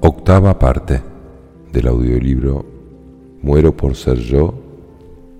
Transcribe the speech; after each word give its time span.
Octava 0.00 0.58
parte 0.58 1.02
del 1.72 1.86
audiolibro 1.86 2.64
Muero 3.42 3.76
por 3.76 3.94
ser 3.96 4.18
yo 4.18 4.54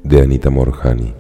de 0.03 0.21
Anita 0.21 0.51
Morjani. 0.51 1.15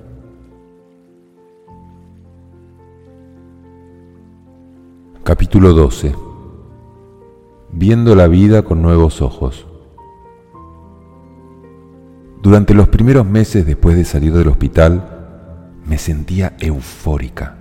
Capítulo 5.22 5.72
12. 5.72 6.14
Viendo 7.72 8.14
la 8.14 8.28
vida 8.28 8.62
con 8.62 8.82
nuevos 8.82 9.22
ojos. 9.22 9.71
Durante 12.42 12.74
los 12.74 12.88
primeros 12.88 13.24
meses 13.24 13.64
después 13.64 13.94
de 13.94 14.04
salir 14.04 14.32
del 14.32 14.48
hospital, 14.48 15.04
me 15.86 15.96
sentía 15.96 16.54
eufórica, 16.58 17.54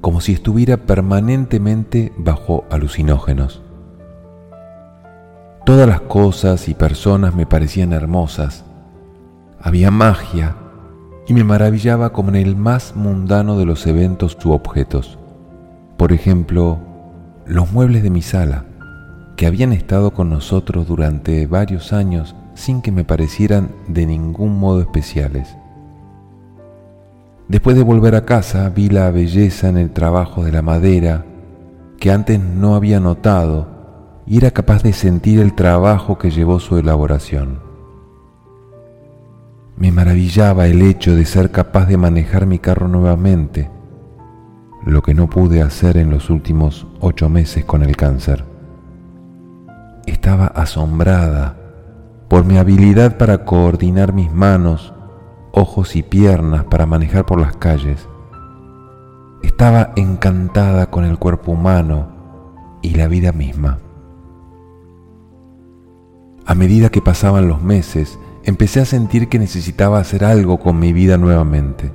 como 0.00 0.22
si 0.22 0.32
estuviera 0.32 0.78
permanentemente 0.78 2.14
bajo 2.16 2.64
alucinógenos. 2.70 3.60
Todas 5.66 5.86
las 5.86 6.00
cosas 6.00 6.66
y 6.70 6.74
personas 6.74 7.34
me 7.34 7.44
parecían 7.44 7.92
hermosas. 7.92 8.64
Había 9.60 9.90
magia 9.90 10.56
y 11.26 11.34
me 11.34 11.44
maravillaba 11.44 12.14
como 12.14 12.30
en 12.30 12.36
el 12.36 12.56
más 12.56 12.96
mundano 12.96 13.58
de 13.58 13.66
los 13.66 13.86
eventos 13.86 14.38
u 14.46 14.52
objetos. 14.52 15.18
Por 15.98 16.10
ejemplo, 16.10 16.78
los 17.44 17.70
muebles 17.70 18.02
de 18.02 18.08
mi 18.08 18.22
sala, 18.22 18.64
que 19.36 19.46
habían 19.46 19.74
estado 19.74 20.14
con 20.14 20.30
nosotros 20.30 20.88
durante 20.88 21.46
varios 21.46 21.92
años 21.92 22.34
sin 22.54 22.82
que 22.82 22.92
me 22.92 23.04
parecieran 23.04 23.70
de 23.88 24.06
ningún 24.06 24.58
modo 24.58 24.80
especiales. 24.80 25.56
Después 27.48 27.76
de 27.76 27.82
volver 27.82 28.14
a 28.14 28.24
casa 28.24 28.68
vi 28.70 28.88
la 28.88 29.10
belleza 29.10 29.68
en 29.68 29.76
el 29.76 29.90
trabajo 29.90 30.44
de 30.44 30.52
la 30.52 30.62
madera 30.62 31.24
que 31.98 32.10
antes 32.10 32.40
no 32.40 32.74
había 32.74 32.98
notado 32.98 34.22
y 34.26 34.38
era 34.38 34.50
capaz 34.50 34.82
de 34.82 34.92
sentir 34.92 35.40
el 35.40 35.54
trabajo 35.54 36.18
que 36.18 36.30
llevó 36.30 36.60
su 36.60 36.76
elaboración. 36.76 37.60
Me 39.76 39.92
maravillaba 39.92 40.66
el 40.66 40.82
hecho 40.82 41.14
de 41.14 41.24
ser 41.24 41.50
capaz 41.50 41.86
de 41.86 41.96
manejar 41.96 42.46
mi 42.46 42.58
carro 42.58 42.88
nuevamente, 42.88 43.70
lo 44.84 45.02
que 45.02 45.14
no 45.14 45.28
pude 45.28 45.62
hacer 45.62 45.96
en 45.96 46.10
los 46.10 46.30
últimos 46.30 46.86
ocho 47.00 47.28
meses 47.28 47.64
con 47.64 47.82
el 47.82 47.96
cáncer. 47.96 48.44
Estaba 50.06 50.46
asombrada 50.46 51.61
por 52.32 52.46
mi 52.46 52.56
habilidad 52.56 53.18
para 53.18 53.44
coordinar 53.44 54.14
mis 54.14 54.32
manos, 54.32 54.94
ojos 55.52 55.96
y 55.96 56.02
piernas 56.02 56.64
para 56.64 56.86
manejar 56.86 57.26
por 57.26 57.38
las 57.38 57.54
calles. 57.58 58.08
Estaba 59.42 59.92
encantada 59.96 60.88
con 60.88 61.04
el 61.04 61.18
cuerpo 61.18 61.52
humano 61.52 62.08
y 62.80 62.94
la 62.94 63.06
vida 63.06 63.32
misma. 63.32 63.80
A 66.46 66.54
medida 66.54 66.88
que 66.88 67.02
pasaban 67.02 67.48
los 67.48 67.60
meses, 67.62 68.18
empecé 68.44 68.80
a 68.80 68.86
sentir 68.86 69.28
que 69.28 69.38
necesitaba 69.38 69.98
hacer 69.98 70.24
algo 70.24 70.58
con 70.58 70.78
mi 70.78 70.94
vida 70.94 71.18
nuevamente. 71.18 71.92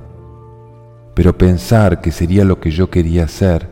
Pero 1.15 1.35
pensar 1.35 1.99
que 1.99 2.11
sería 2.11 2.45
lo 2.45 2.59
que 2.59 2.69
yo 2.69 2.91
quería 2.91 3.23
hacer 3.23 3.71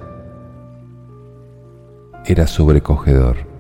era 2.26 2.48
sobrecogedor. 2.48 3.55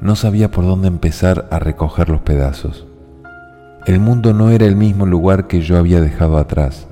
No 0.00 0.14
sabía 0.14 0.50
por 0.50 0.64
dónde 0.64 0.86
empezar 0.86 1.48
a 1.50 1.58
recoger 1.58 2.08
los 2.08 2.20
pedazos. 2.20 2.86
El 3.84 3.98
mundo 3.98 4.32
no 4.32 4.50
era 4.50 4.64
el 4.66 4.76
mismo 4.76 5.06
lugar 5.06 5.48
que 5.48 5.60
yo 5.60 5.76
había 5.76 6.00
dejado 6.00 6.38
atrás. 6.38 6.86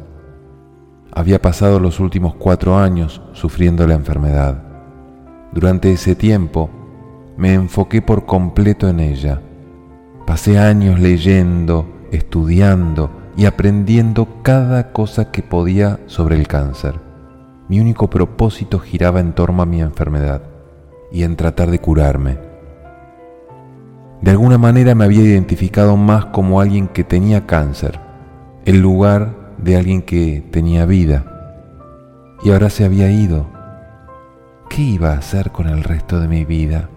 Había 1.13 1.41
pasado 1.41 1.79
los 1.79 2.01
últimos 2.01 2.35
cuatro 2.35 2.77
años 2.77 3.23
sufriendo 3.33 3.87
la 3.87 3.95
enfermedad. 3.95 4.63
Durante 5.53 5.93
ese 5.93 6.15
tiempo 6.15 6.69
me 7.37 7.55
enfoqué 7.55 8.03
por 8.03 8.27
completo 8.27 8.89
en 8.89 9.01
ella. 9.01 9.41
Pasé 10.27 10.59
años 10.59 10.99
leyendo, 10.99 11.87
estudiando 12.11 13.11
y 13.37 13.45
aprendiendo 13.45 14.43
cada 14.43 14.93
cosa 14.93 15.31
que 15.31 15.43
podía 15.43 16.01
sobre 16.07 16.37
el 16.37 16.49
cáncer. 16.49 16.95
Mi 17.69 17.79
único 17.79 18.11
propósito 18.11 18.81
giraba 18.81 19.21
en 19.21 19.33
torno 19.33 19.63
a 19.63 19.67
mi 19.67 19.81
enfermedad 19.81 20.43
y 21.13 21.23
en 21.23 21.37
tratar 21.37 21.71
de 21.71 21.79
curarme. 21.79 22.46
De 24.21 24.31
alguna 24.31 24.59
manera 24.59 24.95
me 24.95 25.05
había 25.05 25.23
identificado 25.23 25.97
más 25.97 26.27
como 26.27 26.61
alguien 26.61 26.89
que 26.89 27.05
tenía 27.05 27.47
cáncer, 27.47 28.01
en 28.65 28.81
lugar 28.81 29.55
de 29.59 29.77
alguien 29.77 30.03
que 30.03 30.43
tenía 30.51 30.87
vida. 30.87 31.25
Y 32.43 32.51
ahora 32.51 32.71
se 32.71 32.85
había 32.85 33.11
ido. 33.11 33.47
¿Qué 34.69 34.83
iba 34.83 35.13
a 35.13 35.19
hacer 35.19 35.53
con 35.53 35.69
el 35.69 35.85
resto 35.85 36.21
de 36.21 36.29
mi 36.29 36.45
vida? 36.45 36.89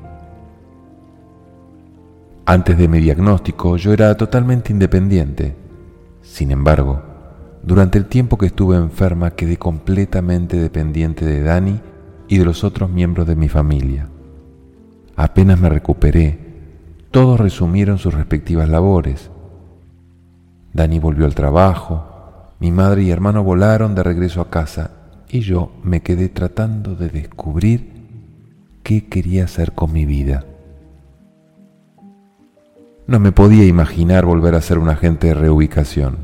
Antes 2.46 2.78
de 2.78 2.88
mi 2.88 3.00
diagnóstico 3.00 3.78
yo 3.78 3.94
era 3.94 4.16
totalmente 4.18 4.74
independiente. 4.74 5.56
Sin 6.22 6.52
embargo, 6.52 7.02
durante 7.62 7.98
el 7.98 8.06
tiempo 8.06 8.38
que 8.38 8.48
estuve 8.48 8.76
enferma 8.76 9.32
quedé 9.32 9.58
completamente 9.58 10.58
dependiente 10.58 11.26
de 11.26 11.44
Dani 11.44 11.80
y 12.28 12.38
de 12.38 12.46
los 12.46 12.64
otros 12.64 12.90
miembros 12.90 13.28
de 13.28 13.36
mi 13.36 13.50
familia. 13.50 14.08
Apenas 15.16 15.60
me 15.60 15.70
recuperé, 15.70 16.49
todos 17.12 17.40
resumieron 17.40 17.98
sus 17.98 18.14
respectivas 18.14 18.70
labores. 18.70 19.32
Dani 20.74 21.00
volvió 21.00 21.26
al 21.26 21.36
trabajo, 21.36 22.06
mi 22.60 22.72
madre 22.72 23.04
y 23.04 23.12
hermano 23.12 23.44
volaron 23.44 23.96
de 23.96 24.04
regreso 24.04 24.42
a 24.42 24.50
casa 24.50 24.92
y 25.30 25.42
yo 25.42 25.72
me 25.84 26.02
quedé 26.02 26.30
tratando 26.30 26.96
de 26.96 27.10
descubrir 27.10 28.00
qué 28.84 29.08
quería 29.08 29.46
hacer 29.46 29.74
con 29.74 29.92
mi 29.92 30.06
vida. 30.06 30.46
No 33.08 33.20
me 33.20 33.32
podía 33.32 33.66
imaginar 33.66 34.26
volver 34.26 34.54
a 34.54 34.62
ser 34.62 34.78
un 34.78 34.90
agente 34.90 35.28
de 35.28 35.34
reubicación. 35.34 36.18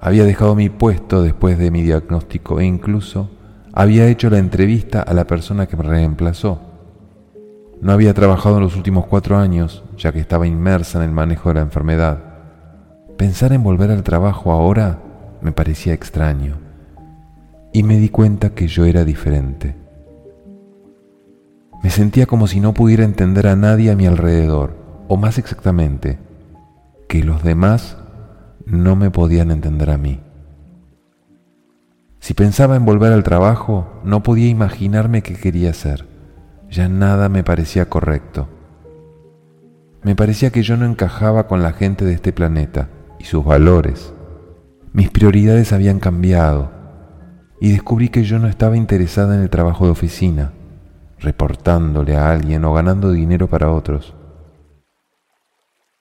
Había 0.00 0.24
dejado 0.24 0.54
mi 0.54 0.68
puesto 0.68 1.22
después 1.22 1.56
de 1.58 1.70
mi 1.70 1.82
diagnóstico 1.82 2.60
e 2.60 2.66
incluso 2.66 3.30
había 3.72 4.06
hecho 4.08 4.28
la 4.28 4.38
entrevista 4.38 5.00
a 5.00 5.14
la 5.14 5.26
persona 5.26 5.66
que 5.66 5.76
me 5.76 5.84
reemplazó. 5.84 6.71
No 7.82 7.90
había 7.90 8.14
trabajado 8.14 8.58
en 8.58 8.62
los 8.62 8.76
últimos 8.76 9.06
cuatro 9.06 9.38
años, 9.38 9.82
ya 9.98 10.12
que 10.12 10.20
estaba 10.20 10.46
inmersa 10.46 10.98
en 10.98 11.04
el 11.04 11.10
manejo 11.10 11.48
de 11.48 11.56
la 11.56 11.62
enfermedad. 11.62 12.22
Pensar 13.18 13.52
en 13.52 13.64
volver 13.64 13.90
al 13.90 14.04
trabajo 14.04 14.52
ahora 14.52 15.00
me 15.40 15.50
parecía 15.50 15.92
extraño 15.92 16.58
y 17.72 17.82
me 17.82 17.96
di 17.96 18.08
cuenta 18.08 18.50
que 18.50 18.68
yo 18.68 18.84
era 18.84 19.04
diferente. 19.04 19.74
Me 21.82 21.90
sentía 21.90 22.26
como 22.26 22.46
si 22.46 22.60
no 22.60 22.72
pudiera 22.72 23.02
entender 23.02 23.48
a 23.48 23.56
nadie 23.56 23.90
a 23.90 23.96
mi 23.96 24.06
alrededor 24.06 24.76
o 25.08 25.16
más 25.16 25.38
exactamente, 25.38 26.20
que 27.08 27.24
los 27.24 27.42
demás 27.42 27.96
no 28.64 28.94
me 28.94 29.10
podían 29.10 29.50
entender 29.50 29.90
a 29.90 29.98
mí. 29.98 30.20
Si 32.20 32.32
pensaba 32.32 32.76
en 32.76 32.84
volver 32.84 33.12
al 33.12 33.24
trabajo, 33.24 33.88
no 34.04 34.22
podía 34.22 34.48
imaginarme 34.48 35.22
qué 35.22 35.34
quería 35.34 35.70
hacer. 35.70 36.11
Ya 36.72 36.88
nada 36.88 37.28
me 37.28 37.44
parecía 37.44 37.90
correcto. 37.90 38.48
Me 40.02 40.16
parecía 40.16 40.50
que 40.50 40.62
yo 40.62 40.78
no 40.78 40.86
encajaba 40.86 41.46
con 41.46 41.62
la 41.62 41.72
gente 41.72 42.06
de 42.06 42.14
este 42.14 42.32
planeta 42.32 42.88
y 43.18 43.24
sus 43.24 43.44
valores. 43.44 44.14
Mis 44.94 45.10
prioridades 45.10 45.74
habían 45.74 46.00
cambiado 46.00 46.70
y 47.60 47.72
descubrí 47.72 48.08
que 48.08 48.24
yo 48.24 48.38
no 48.38 48.48
estaba 48.48 48.78
interesada 48.78 49.34
en 49.34 49.42
el 49.42 49.50
trabajo 49.50 49.84
de 49.84 49.90
oficina, 49.90 50.52
reportándole 51.18 52.16
a 52.16 52.30
alguien 52.30 52.64
o 52.64 52.72
ganando 52.72 53.12
dinero 53.12 53.48
para 53.48 53.70
otros. 53.70 54.14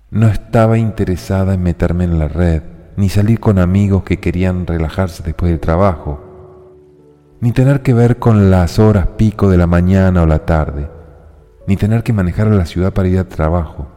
No 0.09 0.28
estaba 0.28 0.78
interesada 0.78 1.53
en 1.53 1.64
meterme 1.64 2.06
en 2.06 2.18
la 2.18 2.29
red, 2.29 2.64
ni 2.96 3.09
salir 3.09 3.41
con 3.41 3.59
amigos 3.59 4.03
que 4.03 4.22
querían 4.22 4.66
relajarse 4.66 5.22
después 5.22 5.52
del 5.52 5.59
trabajo, 5.59 6.31
ni 7.41 7.52
tener 7.52 7.82
que 7.82 7.93
ver 7.93 8.20
con 8.20 8.52
las 8.52 8.78
horas 8.78 9.08
pico 9.17 9.49
de 9.49 9.58
la 9.58 9.66
mañana 9.66 10.22
o 10.22 10.28
la 10.28 10.46
tarde, 10.46 10.88
ni 11.67 11.76
tener 11.76 12.03
que 12.03 12.14
manejar 12.14 12.47
a 12.47 12.55
la 12.55 12.67
ciudad 12.67 12.93
para 12.93 13.09
ir 13.09 13.17
al 13.17 13.26
trabajo. 13.26 13.88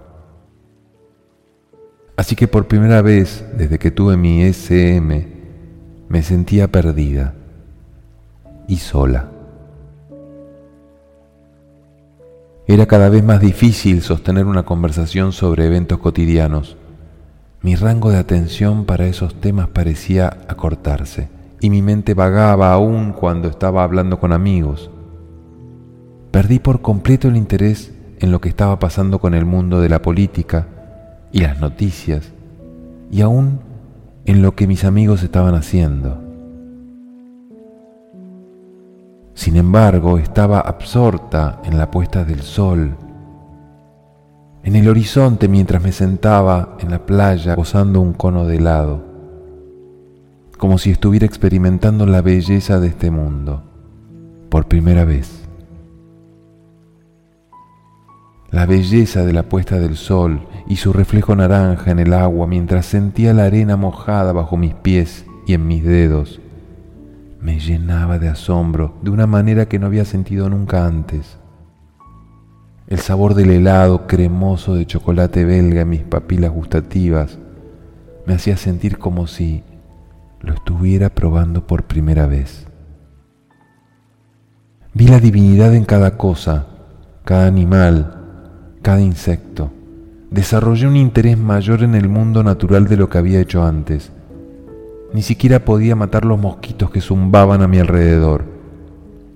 Así 2.16 2.36
que 2.36 2.48
por 2.48 2.66
primera 2.66 3.02
vez 3.02 3.44
desde 3.54 3.78
que 3.78 3.90
tuve 3.90 4.16
mi 4.16 4.42
SM, 4.42 5.28
me 6.08 6.22
sentía 6.22 6.68
perdida 6.72 7.34
y 8.66 8.76
sola. 8.76 9.28
Era 12.66 12.86
cada 12.86 13.10
vez 13.10 13.22
más 13.22 13.40
difícil 13.40 14.00
sostener 14.00 14.46
una 14.46 14.62
conversación 14.62 15.32
sobre 15.32 15.66
eventos 15.66 15.98
cotidianos. 15.98 16.78
Mi 17.60 17.76
rango 17.76 18.10
de 18.10 18.16
atención 18.16 18.86
para 18.86 19.06
esos 19.06 19.34
temas 19.34 19.68
parecía 19.68 20.28
acortarse 20.48 21.33
y 21.64 21.70
mi 21.70 21.80
mente 21.80 22.12
vagaba 22.12 22.74
aún 22.74 23.14
cuando 23.14 23.48
estaba 23.48 23.84
hablando 23.84 24.20
con 24.20 24.34
amigos. 24.34 24.90
Perdí 26.30 26.58
por 26.58 26.82
completo 26.82 27.28
el 27.28 27.38
interés 27.38 27.90
en 28.18 28.32
lo 28.32 28.42
que 28.42 28.50
estaba 28.50 28.78
pasando 28.78 29.18
con 29.18 29.32
el 29.32 29.46
mundo 29.46 29.80
de 29.80 29.88
la 29.88 30.02
política 30.02 30.66
y 31.32 31.40
las 31.40 31.58
noticias 31.60 32.34
y 33.10 33.22
aún 33.22 33.60
en 34.26 34.42
lo 34.42 34.54
que 34.54 34.66
mis 34.66 34.84
amigos 34.84 35.22
estaban 35.22 35.54
haciendo. 35.54 36.20
Sin 39.32 39.56
embargo, 39.56 40.18
estaba 40.18 40.60
absorta 40.60 41.62
en 41.64 41.78
la 41.78 41.90
puesta 41.90 42.26
del 42.26 42.42
sol, 42.42 42.94
en 44.64 44.76
el 44.76 44.86
horizonte 44.86 45.48
mientras 45.48 45.82
me 45.82 45.92
sentaba 45.92 46.76
en 46.78 46.90
la 46.90 47.06
playa 47.06 47.54
gozando 47.54 48.02
un 48.02 48.12
cono 48.12 48.44
de 48.44 48.56
helado, 48.56 49.13
como 50.64 50.78
si 50.78 50.90
estuviera 50.90 51.26
experimentando 51.26 52.06
la 52.06 52.22
belleza 52.22 52.80
de 52.80 52.88
este 52.88 53.10
mundo 53.10 53.64
por 54.48 54.66
primera 54.66 55.04
vez. 55.04 55.46
La 58.50 58.64
belleza 58.64 59.26
de 59.26 59.34
la 59.34 59.42
puesta 59.42 59.78
del 59.78 59.94
sol 59.94 60.48
y 60.66 60.76
su 60.76 60.94
reflejo 60.94 61.36
naranja 61.36 61.90
en 61.90 61.98
el 61.98 62.14
agua 62.14 62.46
mientras 62.46 62.86
sentía 62.86 63.34
la 63.34 63.44
arena 63.44 63.76
mojada 63.76 64.32
bajo 64.32 64.56
mis 64.56 64.72
pies 64.72 65.26
y 65.46 65.52
en 65.52 65.66
mis 65.66 65.84
dedos 65.84 66.40
me 67.42 67.60
llenaba 67.60 68.18
de 68.18 68.28
asombro 68.28 68.94
de 69.02 69.10
una 69.10 69.26
manera 69.26 69.68
que 69.68 69.78
no 69.78 69.88
había 69.88 70.06
sentido 70.06 70.48
nunca 70.48 70.86
antes. 70.86 71.36
El 72.86 73.00
sabor 73.00 73.34
del 73.34 73.50
helado 73.50 74.06
cremoso 74.06 74.76
de 74.76 74.86
chocolate 74.86 75.44
belga 75.44 75.82
en 75.82 75.90
mis 75.90 76.04
papilas 76.04 76.52
gustativas 76.52 77.38
me 78.24 78.32
hacía 78.32 78.56
sentir 78.56 78.96
como 78.96 79.26
si 79.26 79.62
lo 80.44 80.54
estuviera 80.54 81.10
probando 81.10 81.66
por 81.66 81.84
primera 81.84 82.26
vez. 82.26 82.66
Vi 84.92 85.08
la 85.08 85.18
divinidad 85.18 85.74
en 85.74 85.84
cada 85.84 86.16
cosa, 86.16 86.66
cada 87.24 87.46
animal, 87.46 88.76
cada 88.82 89.00
insecto. 89.00 89.72
Desarrollé 90.30 90.86
un 90.86 90.96
interés 90.96 91.38
mayor 91.38 91.82
en 91.82 91.94
el 91.94 92.08
mundo 92.08 92.42
natural 92.42 92.86
de 92.86 92.96
lo 92.96 93.08
que 93.08 93.18
había 93.18 93.40
hecho 93.40 93.64
antes 93.64 94.12
ni 95.14 95.22
siquiera 95.22 95.64
podía 95.64 95.94
matar 95.94 96.24
los 96.24 96.40
mosquitos 96.40 96.90
que 96.90 97.00
zumbaban 97.00 97.62
a 97.62 97.68
mi 97.68 97.78
alrededor. 97.78 98.44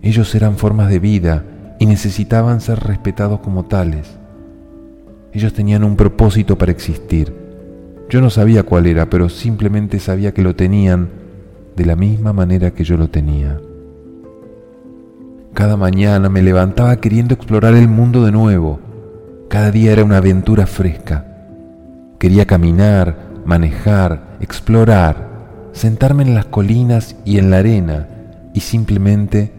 Ellos 0.02 0.34
eran 0.34 0.56
formas 0.56 0.88
de 0.88 0.98
vida 0.98 1.44
y 1.78 1.86
necesitaban 1.86 2.60
ser 2.60 2.80
respetados 2.80 3.38
como 3.38 3.66
tales. 3.66 4.18
Ellos 5.32 5.52
tenían 5.52 5.84
un 5.84 5.94
propósito 5.94 6.58
para 6.58 6.72
existir. 6.72 7.32
Yo 8.08 8.20
no 8.20 8.30
sabía 8.30 8.62
cuál 8.62 8.86
era, 8.86 9.10
pero 9.10 9.28
simplemente 9.28 10.00
sabía 10.00 10.32
que 10.32 10.42
lo 10.42 10.56
tenían 10.56 11.08
de 11.76 11.86
la 11.86 11.96
misma 11.96 12.32
manera 12.32 12.72
que 12.72 12.84
yo 12.84 12.96
lo 12.96 13.08
tenía. 13.08 13.60
Cada 15.54 15.76
mañana 15.76 16.28
me 16.28 16.42
levantaba 16.42 16.96
queriendo 16.96 17.34
explorar 17.34 17.74
el 17.74 17.88
mundo 17.88 18.24
de 18.24 18.32
nuevo. 18.32 18.80
Cada 19.48 19.70
día 19.70 19.92
era 19.92 20.04
una 20.04 20.18
aventura 20.18 20.66
fresca. 20.66 21.24
Quería 22.18 22.46
caminar, 22.46 23.16
manejar, 23.44 24.36
explorar 24.40 25.28
sentarme 25.78 26.24
en 26.24 26.34
las 26.34 26.46
colinas 26.46 27.16
y 27.24 27.38
en 27.38 27.50
la 27.50 27.58
arena 27.58 28.08
y 28.52 28.60
simplemente 28.60 29.52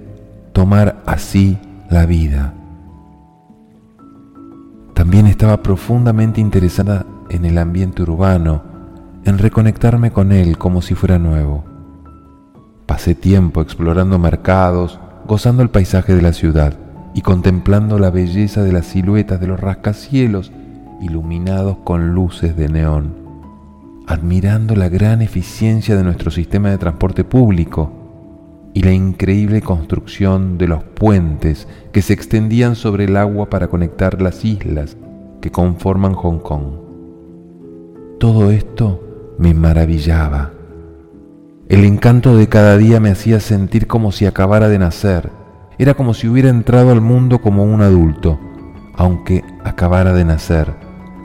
tomar 0.54 1.02
así 1.06 1.58
la 1.90 2.06
vida. 2.06 2.54
También 4.94 5.28
estaba 5.28 5.64
profundamente 5.64 6.42
interesada 6.42 7.06
en 7.30 7.46
el 7.46 7.58
ambiente 7.58 8.02
urbano, 8.04 8.64
en 9.26 9.38
reconectarme 9.38 10.12
con 10.12 10.32
él 10.32 10.58
como 10.58 10.82
si 10.82 10.96
fuera 10.96 11.20
nuevo. 11.20 11.64
Pasé 12.86 13.16
tiempo 13.16 13.62
explorando 13.62 14.18
mercados, 14.20 15.00
gozando 15.28 15.62
el 15.62 15.70
paisaje 15.70 16.16
de 16.16 16.22
la 16.22 16.34
ciudad 16.34 16.78
y 17.14 17.22
contemplando 17.22 18.00
la 18.00 18.10
belleza 18.10 18.64
de 18.64 18.72
las 18.72 18.88
siluetas 18.88 19.40
de 19.40 19.48
los 19.48 19.60
rascacielos 19.60 20.52
iluminados 21.02 21.78
con 21.84 22.14
luces 22.14 22.56
de 22.56 22.70
neón 22.70 23.30
admirando 24.10 24.76
la 24.76 24.90
gran 24.90 25.22
eficiencia 25.22 25.96
de 25.96 26.04
nuestro 26.04 26.32
sistema 26.32 26.72
de 26.72 26.80
transporte 26.80 27.24
público 27.24 27.92
y 28.74 28.82
la 28.82 28.92
increíble 28.92 29.62
construcción 29.62 30.58
de 30.58 30.68
los 30.68 30.84
puentes 30.84 31.68
que 31.92 32.02
se 32.02 32.14
extendían 32.14 32.76
sobre 32.76 33.04
el 33.04 33.16
agua 33.18 33.52
para 33.52 33.68
conectar 33.68 34.20
las 34.20 34.44
islas 34.44 34.98
que 35.42 35.52
conforman 35.52 36.16
Hong 36.16 36.40
Kong. 36.40 36.89
Todo 38.20 38.52
esto 38.52 39.02
me 39.38 39.54
maravillaba. 39.54 40.52
El 41.70 41.86
encanto 41.86 42.36
de 42.36 42.50
cada 42.50 42.76
día 42.76 43.00
me 43.00 43.12
hacía 43.12 43.40
sentir 43.40 43.88
como 43.88 44.12
si 44.12 44.26
acabara 44.26 44.68
de 44.68 44.78
nacer. 44.78 45.32
Era 45.78 45.94
como 45.94 46.14
si 46.14 46.28
hubiera 46.28 46.50
entrado 46.50 46.92
al 46.92 47.00
mundo 47.00 47.40
como 47.40 47.64
un 47.64 47.82
adulto, 47.82 48.38
aunque 48.94 49.46
acabara 49.64 50.12
de 50.12 50.26
nacer 50.26 50.76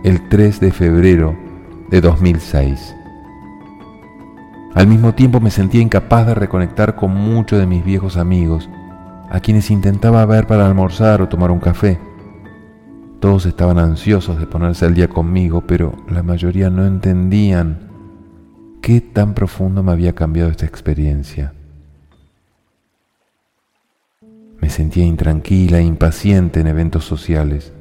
el 0.05 0.29
3 0.29 0.61
de 0.61 0.71
febrero 0.71 1.37
de 1.91 2.01
2006. 2.01 2.95
Al 4.75 4.87
mismo 4.87 5.15
tiempo 5.15 5.41
me 5.41 5.51
sentía 5.51 5.83
incapaz 5.83 6.29
de 6.29 6.37
reconectar 6.37 6.95
con 6.95 7.13
muchos 7.13 7.59
de 7.59 7.67
mis 7.67 7.85
viejos 7.85 8.17
amigos, 8.17 8.71
a 9.31 9.41
quienes 9.41 9.73
intentaba 9.73 10.25
ver 10.27 10.47
para 10.47 10.65
almorzar 10.65 11.23
o 11.23 11.29
tomar 11.29 11.51
un 11.51 11.59
café. 11.59 11.99
Todos 13.25 13.47
estaban 13.47 13.79
ansiosos 13.79 14.39
de 14.39 14.47
ponerse 14.47 14.85
al 14.85 14.95
día 14.95 15.09
conmigo, 15.09 15.63
pero 15.67 15.95
la 16.11 16.23
mayoría 16.23 16.69
no 16.69 16.85
entendían 16.85 17.79
qué 18.83 19.01
tan 19.01 19.33
profundo 19.33 19.83
me 19.83 19.93
había 19.93 20.15
cambiado 20.15 20.51
esta 20.51 20.67
experiencia. 20.67 21.55
Me 24.61 24.69
sentía 24.69 25.07
intranquila 25.07 25.79
e 25.79 25.85
impaciente 25.85 26.61
en 26.61 26.67
eventos 26.67 27.07
sociales. 27.07 27.73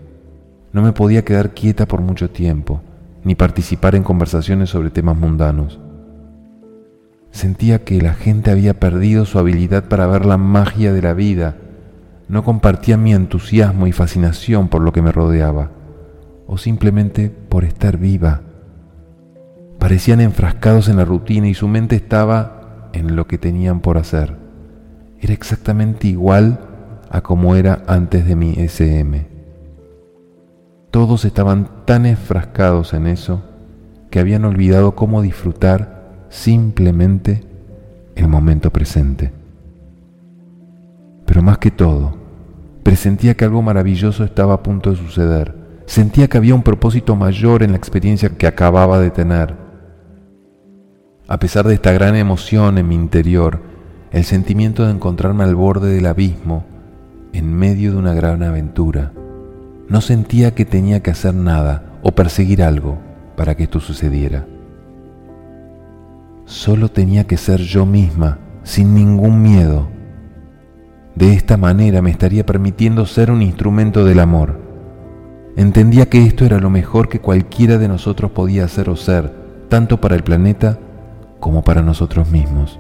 No 0.72 0.82
me 0.82 0.94
podía 0.94 1.26
quedar 1.26 1.54
quieta 1.54 1.90
por 1.90 2.00
mucho 2.00 2.30
tiempo 2.30 2.82
ni 3.26 3.36
participar 3.36 3.96
en 3.96 4.04
conversaciones 4.04 4.70
sobre 4.70 4.92
temas 4.92 5.18
mundanos. 5.18 5.78
Sentía 7.32 7.84
que 7.84 8.02
la 8.02 8.14
gente 8.14 8.50
había 8.50 8.80
perdido 8.80 9.26
su 9.26 9.40
habilidad 9.40 9.90
para 9.90 10.08
ver 10.08 10.26
la 10.26 10.38
magia 10.38 10.94
de 10.94 11.02
la 11.02 11.14
vida, 11.14 11.58
no 12.34 12.44
compartía 12.44 12.98
mi 12.98 13.14
entusiasmo 13.14 13.86
y 13.86 13.92
fascinación 13.92 14.68
por 14.68 14.82
lo 14.82 14.92
que 14.92 15.04
me 15.04 15.12
rodeaba, 15.12 15.70
o 16.48 16.58
simplemente 16.58 17.30
por 17.30 17.64
estar 17.64 17.98
viva. 17.98 18.42
Parecían 19.78 20.20
enfrascados 20.20 20.90
en 20.90 20.98
la 20.98 21.06
rutina 21.06 21.48
y 21.48 21.54
su 21.54 21.68
mente 21.68 21.96
estaba 21.96 22.90
en 22.92 23.16
lo 23.16 23.28
que 23.28 23.38
tenían 23.38 23.82
por 23.82 24.00
hacer. 24.00 24.36
Era 25.22 25.32
exactamente 25.32 26.08
igual 26.08 26.60
a 27.12 27.22
como 27.22 27.56
era 27.56 27.84
antes 27.86 28.26
de 28.26 28.36
mi 28.36 28.54
SM. 28.54 29.28
Todos 30.90 31.26
estaban 31.26 31.86
tan 31.86 32.08
enfrascados 32.08 32.96
en 32.96 33.06
eso 33.06 33.44
que 34.10 34.20
habían 34.20 34.44
olvidado 34.46 34.96
cómo 34.96 35.22
disfrutar 35.22 36.26
simplemente 36.30 37.44
el 38.16 38.28
momento 38.28 38.72
presente. 38.72 39.32
Pero 41.26 41.44
más 41.44 41.60
que 41.60 41.72
todo, 41.72 42.23
presentía 42.84 43.36
que 43.36 43.46
algo 43.46 43.62
maravilloso 43.62 44.24
estaba 44.24 44.54
a 44.54 44.64
punto 44.64 44.92
de 44.92 44.98
suceder. 44.98 45.56
Sentía 45.86 46.28
que 46.28 46.38
había 46.38 46.56
un 46.56 46.64
propósito 46.64 47.16
mayor 47.16 47.64
en 47.64 47.72
la 47.72 47.78
experiencia 47.78 48.30
que 48.30 48.48
acababa 48.48 49.00
de 49.00 49.10
tener. 49.10 49.56
A 51.28 51.40
pesar 51.40 51.66
de 51.68 51.74
esta 51.74 51.92
gran 51.94 52.16
emoción 52.16 52.78
en 52.78 52.88
mi 52.88 52.96
interior, 52.96 53.62
el 54.12 54.24
sentimiento 54.26 54.86
de 54.86 54.92
encontrarme 54.92 55.44
al 55.44 55.56
borde 55.56 55.94
del 55.94 56.06
abismo, 56.06 56.66
en 57.34 57.52
medio 57.54 57.92
de 57.92 57.98
una 57.98 58.14
gran 58.14 58.44
aventura, 58.44 59.12
no 59.90 60.02
sentía 60.02 60.54
que 60.54 60.66
tenía 60.66 61.02
que 61.02 61.12
hacer 61.12 61.34
nada 61.34 62.00
o 62.04 62.12
perseguir 62.12 62.62
algo 62.62 63.00
para 63.36 63.56
que 63.56 63.64
esto 63.64 63.80
sucediera. 63.80 64.46
Solo 66.46 66.90
tenía 66.90 67.26
que 67.26 67.38
ser 67.38 67.60
yo 67.62 67.86
misma, 67.86 68.40
sin 68.64 68.94
ningún 68.94 69.42
miedo. 69.42 69.88
De 71.16 71.34
esta 71.34 71.58
manera 71.58 72.02
me 72.02 72.10
estaría 72.10 72.46
permitiendo 72.46 73.06
ser 73.06 73.30
un 73.30 73.42
instrumento 73.42 74.04
del 74.04 74.20
amor. 74.20 74.60
Entendía 75.56 76.10
que 76.10 76.26
esto 76.26 76.46
era 76.46 76.60
lo 76.60 76.72
mejor 76.72 77.08
que 77.08 77.20
cualquiera 77.20 77.78
de 77.78 77.88
nosotros 77.88 78.32
podía 78.32 78.66
hacer 78.66 78.90
o 78.90 78.96
ser, 78.96 79.32
tanto 79.70 80.02
para 80.02 80.16
el 80.16 80.24
planeta 80.24 80.80
como 81.40 81.64
para 81.64 81.84
nosotros 81.84 82.32
mismos. 82.32 82.80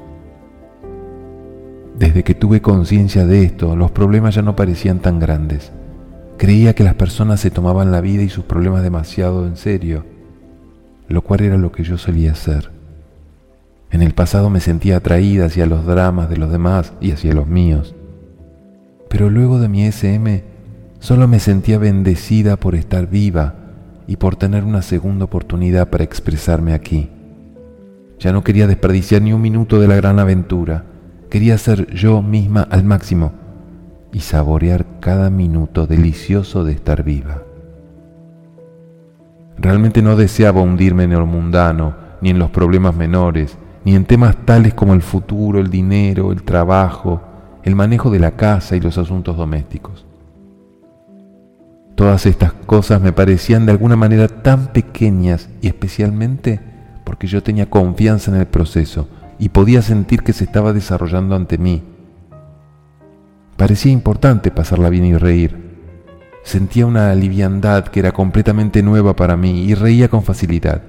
Desde 1.97 2.23
que 2.23 2.33
tuve 2.33 2.61
conciencia 2.61 3.27
de 3.27 3.43
esto, 3.43 3.75
los 3.75 3.91
problemas 3.91 4.33
ya 4.33 4.41
no 4.41 4.55
parecían 4.55 4.97
tan 4.99 5.19
grandes. 5.19 5.71
Creía 6.37 6.73
que 6.73 6.83
las 6.83 6.95
personas 6.95 7.39
se 7.39 7.51
tomaban 7.51 7.91
la 7.91 8.01
vida 8.01 8.23
y 8.23 8.29
sus 8.29 8.45
problemas 8.45 8.81
demasiado 8.81 9.45
en 9.45 9.57
serio, 9.57 10.05
lo 11.07 11.21
cual 11.21 11.41
era 11.41 11.57
lo 11.57 11.71
que 11.71 11.83
yo 11.83 11.99
solía 11.99 12.31
hacer. 12.31 12.71
En 13.91 14.01
el 14.01 14.15
pasado 14.15 14.49
me 14.49 14.59
sentía 14.59 14.97
atraída 14.97 15.45
hacia 15.45 15.67
los 15.67 15.85
dramas 15.85 16.27
de 16.29 16.37
los 16.37 16.51
demás 16.51 16.93
y 16.99 17.11
hacia 17.11 17.35
los 17.35 17.45
míos. 17.45 17.93
Pero 19.13 19.29
luego 19.29 19.59
de 19.59 19.69
mi 19.69 19.85
SM, 19.85 20.43
solo 20.97 21.27
me 21.27 21.39
sentía 21.39 21.77
bendecida 21.77 22.57
por 22.57 22.73
estar 22.73 23.07
viva 23.07 23.53
y 24.07 24.15
por 24.15 24.37
tener 24.37 24.63
una 24.63 24.81
segunda 24.81 25.25
oportunidad 25.25 25.91
para 25.91 26.03
expresarme 26.03 26.73
aquí. 26.73 27.11
Ya 28.17 28.31
no 28.31 28.43
quería 28.43 28.65
desperdiciar 28.65 29.21
ni 29.21 29.31
un 29.31 29.39
minuto 29.39 29.79
de 29.79 29.87
la 29.87 29.97
gran 29.97 30.17
aventura. 30.17 30.85
Quería 31.29 31.59
ser 31.59 31.93
yo 31.93 32.23
misma 32.23 32.63
al 32.63 32.85
máximo 32.85 33.33
y 34.11 34.21
saborear 34.21 34.83
cada 34.99 35.29
minuto 35.29 35.85
delicioso 35.85 36.63
de 36.63 36.71
estar 36.71 37.03
viva. 37.03 37.43
Realmente 39.57 40.01
no 40.01 40.15
deseaba 40.15 40.61
hundirme 40.61 41.03
en 41.03 41.11
lo 41.11 41.27
mundano, 41.27 41.93
ni 42.19 42.31
en 42.31 42.39
los 42.39 42.49
problemas 42.49 42.95
menores, 42.95 43.59
ni 43.85 43.93
en 43.93 44.05
temas 44.05 44.35
tales 44.43 44.73
como 44.73 44.95
el 44.95 45.03
futuro, 45.03 45.59
el 45.59 45.69
dinero, 45.69 46.31
el 46.31 46.41
trabajo, 46.41 47.21
el 47.63 47.75
manejo 47.75 48.09
de 48.09 48.19
la 48.19 48.31
casa 48.31 48.75
y 48.75 48.79
los 48.79 48.97
asuntos 48.97 49.37
domésticos. 49.37 50.05
Todas 51.95 52.25
estas 52.25 52.53
cosas 52.53 53.01
me 53.01 53.13
parecían 53.13 53.65
de 53.65 53.71
alguna 53.71 53.95
manera 53.95 54.27
tan 54.27 54.67
pequeñas 54.73 55.49
y 55.61 55.67
especialmente 55.67 56.59
porque 57.03 57.27
yo 57.27 57.43
tenía 57.43 57.69
confianza 57.69 58.31
en 58.31 58.37
el 58.37 58.47
proceso 58.47 59.07
y 59.37 59.49
podía 59.49 59.81
sentir 59.81 60.23
que 60.23 60.33
se 60.33 60.43
estaba 60.43 60.73
desarrollando 60.73 61.35
ante 61.35 61.57
mí. 61.57 61.83
Parecía 63.57 63.91
importante 63.91 64.51
pasarla 64.51 64.89
bien 64.89 65.05
y 65.05 65.15
reír. 65.15 65.61
Sentía 66.43 66.85
una 66.85 67.13
liviandad 67.15 67.85
que 67.85 67.99
era 67.99 68.11
completamente 68.11 68.81
nueva 68.81 69.15
para 69.15 69.37
mí 69.37 69.63
y 69.63 69.75
reía 69.75 70.09
con 70.09 70.23
facilidad. 70.23 70.81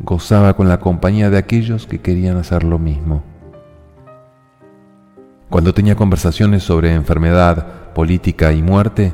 Gozaba 0.00 0.54
con 0.54 0.68
la 0.68 0.78
compañía 0.78 1.30
de 1.30 1.38
aquellos 1.38 1.86
que 1.86 2.00
querían 2.00 2.36
hacer 2.36 2.62
lo 2.62 2.78
mismo. 2.78 3.29
Cuando 5.50 5.74
tenía 5.74 5.96
conversaciones 5.96 6.62
sobre 6.62 6.94
enfermedad, 6.94 7.92
política 7.92 8.52
y 8.52 8.62
muerte, 8.62 9.12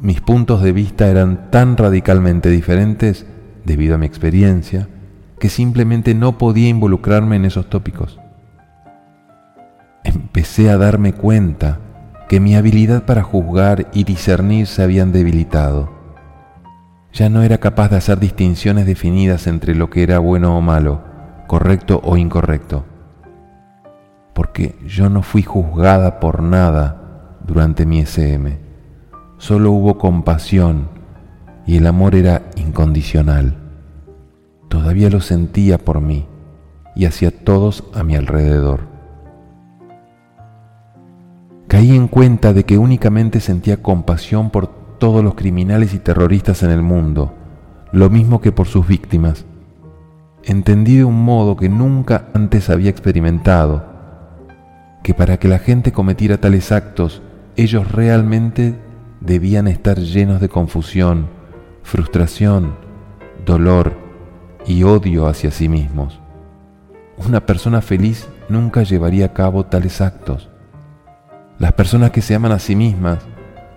mis 0.00 0.22
puntos 0.22 0.62
de 0.62 0.72
vista 0.72 1.08
eran 1.08 1.50
tan 1.50 1.76
radicalmente 1.76 2.48
diferentes, 2.48 3.26
debido 3.66 3.94
a 3.94 3.98
mi 3.98 4.06
experiencia, 4.06 4.88
que 5.38 5.50
simplemente 5.50 6.14
no 6.14 6.38
podía 6.38 6.70
involucrarme 6.70 7.36
en 7.36 7.44
esos 7.44 7.68
tópicos. 7.68 8.18
Empecé 10.04 10.70
a 10.70 10.78
darme 10.78 11.12
cuenta 11.12 11.80
que 12.30 12.40
mi 12.40 12.54
habilidad 12.56 13.04
para 13.04 13.22
juzgar 13.22 13.88
y 13.92 14.04
discernir 14.04 14.66
se 14.66 14.82
habían 14.82 15.12
debilitado. 15.12 15.90
Ya 17.12 17.28
no 17.28 17.42
era 17.42 17.58
capaz 17.58 17.90
de 17.90 17.96
hacer 17.96 18.18
distinciones 18.18 18.86
definidas 18.86 19.46
entre 19.46 19.74
lo 19.74 19.90
que 19.90 20.02
era 20.02 20.18
bueno 20.18 20.56
o 20.56 20.62
malo, 20.62 21.02
correcto 21.46 22.00
o 22.02 22.16
incorrecto, 22.16 22.86
porque 24.38 24.76
yo 24.86 25.10
no 25.10 25.22
fui 25.22 25.42
juzgada 25.42 26.20
por 26.20 26.44
nada 26.44 27.40
durante 27.44 27.86
mi 27.86 27.98
SM. 27.98 28.56
Solo 29.36 29.72
hubo 29.72 29.98
compasión 29.98 30.90
y 31.66 31.78
el 31.78 31.88
amor 31.88 32.14
era 32.14 32.42
incondicional. 32.54 33.56
Todavía 34.68 35.10
lo 35.10 35.20
sentía 35.20 35.76
por 35.78 36.00
mí 36.00 36.28
y 36.94 37.06
hacia 37.06 37.32
todos 37.32 37.82
a 37.94 38.04
mi 38.04 38.14
alrededor. 38.14 38.82
Caí 41.66 41.96
en 41.96 42.06
cuenta 42.06 42.52
de 42.52 42.62
que 42.62 42.78
únicamente 42.78 43.40
sentía 43.40 43.82
compasión 43.82 44.50
por 44.50 44.68
todos 44.98 45.24
los 45.24 45.34
criminales 45.34 45.94
y 45.94 45.98
terroristas 45.98 46.62
en 46.62 46.70
el 46.70 46.82
mundo, 46.82 47.34
lo 47.90 48.08
mismo 48.08 48.40
que 48.40 48.52
por 48.52 48.68
sus 48.68 48.86
víctimas. 48.86 49.46
Entendí 50.44 50.98
de 50.98 51.04
un 51.04 51.24
modo 51.24 51.56
que 51.56 51.68
nunca 51.68 52.28
antes 52.34 52.70
había 52.70 52.88
experimentado, 52.88 53.87
que 55.08 55.14
para 55.14 55.38
que 55.38 55.48
la 55.48 55.58
gente 55.58 55.90
cometiera 55.90 56.36
tales 56.36 56.70
actos, 56.70 57.22
ellos 57.56 57.90
realmente 57.90 58.74
debían 59.22 59.66
estar 59.66 59.96
llenos 59.96 60.38
de 60.38 60.50
confusión, 60.50 61.30
frustración, 61.82 62.74
dolor 63.46 63.96
y 64.66 64.82
odio 64.82 65.26
hacia 65.26 65.50
sí 65.50 65.66
mismos. 65.66 66.20
Una 67.26 67.46
persona 67.46 67.80
feliz 67.80 68.28
nunca 68.50 68.82
llevaría 68.82 69.24
a 69.24 69.32
cabo 69.32 69.64
tales 69.64 70.02
actos. 70.02 70.50
Las 71.58 71.72
personas 71.72 72.10
que 72.10 72.20
se 72.20 72.34
aman 72.34 72.52
a 72.52 72.58
sí 72.58 72.76
mismas 72.76 73.20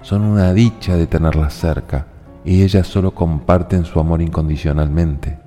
son 0.02 0.24
una 0.24 0.52
dicha 0.52 0.98
de 0.98 1.08
tenerlas 1.08 1.54
cerca 1.54 2.08
y 2.44 2.62
ellas 2.62 2.88
solo 2.88 3.12
comparten 3.16 3.86
su 3.86 4.02
amor 4.02 4.22
incondicionalmente. 4.22 5.40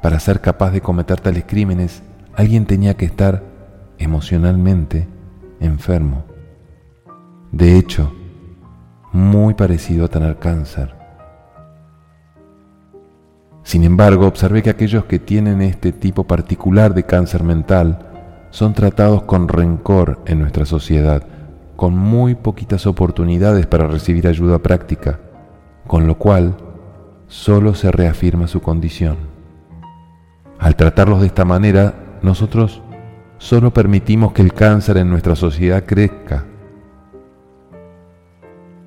Para 0.00 0.18
ser 0.18 0.40
capaz 0.40 0.70
de 0.70 0.80
cometer 0.80 1.20
tales 1.20 1.44
crímenes, 1.46 2.02
alguien 2.34 2.64
tenía 2.64 2.94
que 2.94 3.04
estar 3.04 3.54
emocionalmente 3.98 5.08
enfermo. 5.60 6.24
De 7.52 7.78
hecho, 7.78 8.12
muy 9.12 9.54
parecido 9.54 10.04
a 10.04 10.08
tener 10.08 10.38
cáncer. 10.38 10.94
Sin 13.62 13.82
embargo, 13.82 14.26
observé 14.26 14.62
que 14.62 14.70
aquellos 14.70 15.06
que 15.06 15.18
tienen 15.18 15.60
este 15.60 15.90
tipo 15.92 16.24
particular 16.24 16.94
de 16.94 17.04
cáncer 17.04 17.42
mental 17.42 17.98
son 18.50 18.74
tratados 18.74 19.22
con 19.22 19.48
rencor 19.48 20.20
en 20.26 20.38
nuestra 20.38 20.66
sociedad, 20.66 21.24
con 21.74 21.96
muy 21.96 22.34
poquitas 22.34 22.86
oportunidades 22.86 23.66
para 23.66 23.88
recibir 23.88 24.28
ayuda 24.28 24.60
práctica, 24.60 25.18
con 25.86 26.06
lo 26.06 26.16
cual 26.16 26.56
solo 27.26 27.74
se 27.74 27.90
reafirma 27.90 28.46
su 28.46 28.60
condición. 28.60 29.16
Al 30.58 30.76
tratarlos 30.76 31.20
de 31.20 31.26
esta 31.26 31.44
manera, 31.44 32.18
nosotros 32.22 32.82
solo 33.38 33.72
permitimos 33.72 34.32
que 34.32 34.42
el 34.42 34.52
cáncer 34.52 34.96
en 34.98 35.10
nuestra 35.10 35.36
sociedad 35.36 35.84
crezca 35.84 36.44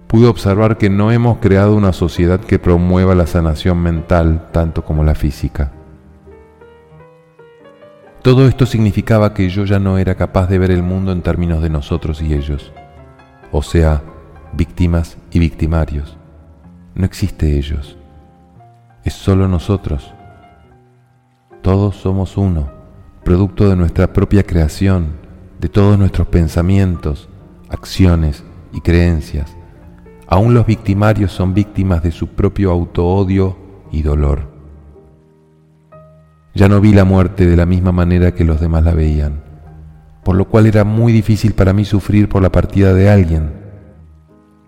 pude 0.10 0.26
observar 0.26 0.80
que 0.80 0.90
no 0.90 1.12
hemos 1.12 1.38
creado 1.38 1.76
una 1.76 1.94
sociedad 1.94 2.40
que 2.40 2.58
promueva 2.58 3.14
la 3.14 3.28
sanación 3.28 3.78
mental 3.78 4.50
tanto 4.52 4.84
como 4.84 5.04
la 5.04 5.14
física. 5.14 5.72
Todo 8.24 8.48
esto 8.48 8.66
significaba 8.66 9.36
que 9.36 9.50
yo 9.50 9.66
ya 9.66 9.78
no 9.78 10.00
era 10.00 10.16
capaz 10.16 10.48
de 10.48 10.58
ver 10.58 10.72
el 10.72 10.82
mundo 10.82 11.12
en 11.12 11.22
términos 11.22 11.62
de 11.62 11.70
nosotros 11.70 12.24
y 12.24 12.34
ellos, 12.34 12.74
o 13.52 13.62
sea, 13.62 14.02
víctimas 14.52 15.16
y 15.32 15.38
victimarios. 15.38 16.18
No 16.96 17.06
existe 17.06 17.56
ellos, 17.56 17.96
es 19.04 19.14
solo 19.14 19.48
nosotros. 19.48 20.12
Todos 21.62 21.98
somos 21.98 22.36
uno, 22.36 22.79
producto 23.24 23.70
de 23.70 23.76
nuestra 23.76 24.12
propia 24.14 24.44
creación, 24.44 25.14
de 25.60 25.70
todos 25.70 25.98
nuestros 25.98 26.28
pensamientos, 26.28 27.30
acciones 27.70 28.44
y 28.74 28.82
creencias 28.82 29.56
Aún 30.32 30.54
los 30.54 30.68
victimarios 30.68 31.32
son 31.32 31.56
víctimas 31.56 32.04
de 32.04 32.12
su 32.12 32.28
propio 32.28 32.70
autoodio 32.70 33.58
y 33.92 34.04
dolor. 34.04 34.48
Ya 36.54 36.70
no 36.70 36.80
vi 36.80 36.94
la 36.94 37.04
muerte 37.04 37.48
de 37.48 37.58
la 37.58 37.66
misma 37.66 37.92
manera 37.92 38.36
que 38.36 38.44
los 38.44 38.62
demás 38.62 38.84
la 38.84 38.94
veían, 38.94 39.42
por 40.24 40.36
lo 40.36 40.46
cual 40.46 40.68
era 40.68 40.84
muy 40.84 41.12
difícil 41.12 41.54
para 41.54 41.74
mí 41.74 41.84
sufrir 41.84 42.30
por 42.30 42.44
la 42.44 42.52
partida 42.52 42.94
de 42.94 43.10
alguien. 43.10 43.54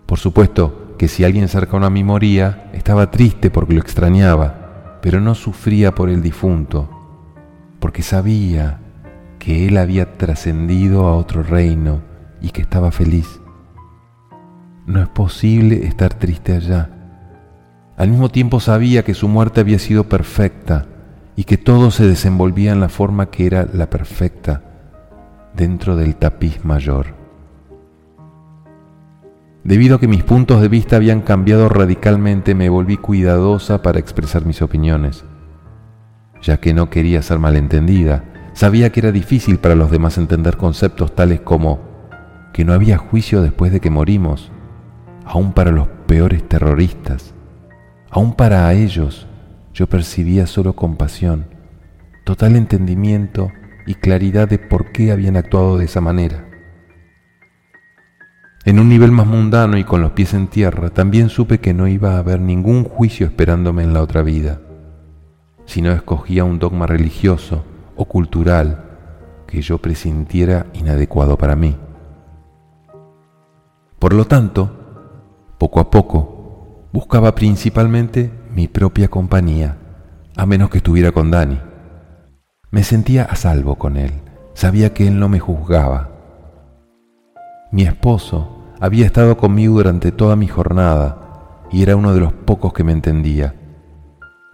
Por 0.04 0.18
supuesto 0.18 0.96
que 0.98 1.06
si 1.06 1.22
alguien 1.22 1.46
cercano 1.46 1.86
a 1.86 1.90
mí 1.90 2.02
moría, 2.02 2.68
estaba 2.72 3.12
triste 3.12 3.48
porque 3.48 3.74
lo 3.74 3.80
extrañaba, 3.80 4.98
pero 5.00 5.20
no 5.20 5.36
sufría 5.36 5.94
por 5.94 6.08
el 6.10 6.22
difunto, 6.22 6.90
porque 7.82 8.04
sabía 8.04 8.78
que 9.40 9.66
él 9.66 9.76
había 9.76 10.16
trascendido 10.16 11.08
a 11.08 11.16
otro 11.16 11.42
reino 11.42 12.00
y 12.40 12.50
que 12.50 12.62
estaba 12.62 12.92
feliz. 12.92 13.40
No 14.86 15.02
es 15.02 15.08
posible 15.08 15.84
estar 15.84 16.14
triste 16.14 16.54
allá. 16.54 16.90
Al 17.96 18.08
mismo 18.08 18.28
tiempo 18.28 18.60
sabía 18.60 19.02
que 19.02 19.14
su 19.14 19.26
muerte 19.26 19.60
había 19.60 19.80
sido 19.80 20.04
perfecta 20.04 20.86
y 21.34 21.42
que 21.42 21.58
todo 21.58 21.90
se 21.90 22.06
desenvolvía 22.06 22.70
en 22.70 22.78
la 22.78 22.88
forma 22.88 23.30
que 23.30 23.46
era 23.46 23.66
la 23.72 23.90
perfecta 23.90 24.62
dentro 25.52 25.96
del 25.96 26.14
tapiz 26.14 26.64
mayor. 26.64 27.16
Debido 29.64 29.96
a 29.96 30.00
que 30.00 30.06
mis 30.06 30.22
puntos 30.22 30.60
de 30.60 30.68
vista 30.68 30.94
habían 30.94 31.20
cambiado 31.20 31.68
radicalmente, 31.68 32.54
me 32.54 32.68
volví 32.68 32.96
cuidadosa 32.96 33.82
para 33.82 33.98
expresar 33.98 34.46
mis 34.46 34.62
opiniones, 34.62 35.24
ya 36.42 36.58
que 36.58 36.74
no 36.74 36.90
quería 36.90 37.22
ser 37.22 37.38
malentendida. 37.38 38.24
Sabía 38.52 38.90
que 38.90 39.00
era 39.00 39.12
difícil 39.12 39.58
para 39.58 39.74
los 39.74 39.90
demás 39.90 40.18
entender 40.18 40.56
conceptos 40.56 41.14
tales 41.14 41.40
como 41.40 41.80
que 42.52 42.64
no 42.64 42.72
había 42.74 42.98
juicio 42.98 43.40
después 43.40 43.72
de 43.72 43.80
que 43.80 43.90
morimos, 43.90 44.52
aún 45.24 45.52
para 45.52 45.70
los 45.70 45.88
peores 46.06 46.46
terroristas, 46.46 47.32
aún 48.10 48.34
para 48.34 48.72
ellos 48.74 49.26
yo 49.72 49.86
percibía 49.86 50.46
solo 50.46 50.74
compasión, 50.74 51.46
total 52.24 52.56
entendimiento 52.56 53.50
y 53.86 53.94
claridad 53.94 54.48
de 54.48 54.58
por 54.58 54.92
qué 54.92 55.12
habían 55.12 55.36
actuado 55.36 55.78
de 55.78 55.86
esa 55.86 56.00
manera. 56.00 56.44
En 58.64 58.78
un 58.78 58.88
nivel 58.88 59.10
más 59.10 59.26
mundano 59.26 59.76
y 59.76 59.82
con 59.82 60.02
los 60.02 60.12
pies 60.12 60.34
en 60.34 60.46
tierra, 60.46 60.90
también 60.90 61.30
supe 61.30 61.58
que 61.58 61.74
no 61.74 61.88
iba 61.88 62.14
a 62.14 62.18
haber 62.18 62.40
ningún 62.40 62.84
juicio 62.84 63.26
esperándome 63.26 63.82
en 63.82 63.92
la 63.92 64.02
otra 64.02 64.22
vida, 64.22 64.60
si 65.66 65.82
no 65.82 65.92
escogía 65.92 66.44
un 66.44 66.58
dogma 66.58 66.86
religioso 66.86 67.64
o 67.96 68.04
cultural 68.04 68.84
que 69.46 69.60
yo 69.62 69.78
presintiera 69.78 70.66
inadecuado 70.72 71.36
para 71.36 71.56
mí. 71.56 71.76
Por 73.98 74.14
lo 74.14 74.24
tanto, 74.24 75.54
poco 75.58 75.80
a 75.80 75.90
poco, 75.90 76.88
buscaba 76.92 77.34
principalmente 77.34 78.32
mi 78.54 78.66
propia 78.66 79.08
compañía, 79.08 79.76
a 80.36 80.46
menos 80.46 80.70
que 80.70 80.78
estuviera 80.78 81.12
con 81.12 81.30
Dani. 81.30 81.60
Me 82.70 82.82
sentía 82.82 83.24
a 83.24 83.36
salvo 83.36 83.76
con 83.76 83.96
él, 83.96 84.12
sabía 84.54 84.92
que 84.92 85.06
él 85.06 85.18
no 85.18 85.28
me 85.28 85.38
juzgaba. 85.38 86.10
Mi 87.70 87.84
esposo 87.84 88.74
había 88.80 89.06
estado 89.06 89.36
conmigo 89.36 89.74
durante 89.74 90.10
toda 90.12 90.34
mi 90.34 90.48
jornada 90.48 91.66
y 91.70 91.82
era 91.82 91.94
uno 91.94 92.12
de 92.12 92.20
los 92.20 92.32
pocos 92.32 92.72
que 92.72 92.84
me 92.84 92.92
entendía. 92.92 93.54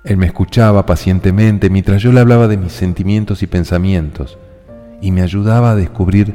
Él 0.05 0.17
me 0.17 0.26
escuchaba 0.26 0.87
pacientemente 0.87 1.71
mientras 1.71 2.02
yo 2.02 2.12
le 2.12 2.21
hablaba 2.21 2.47
de 2.47 2.57
mis 2.57 2.73
sentimientos 2.73 3.43
y 3.43 3.47
pensamientos 3.47 4.38
y 5.00 5.11
me 5.11 5.23
ayudaba 5.23 5.73
a 5.73 5.76
descubrir 5.76 6.35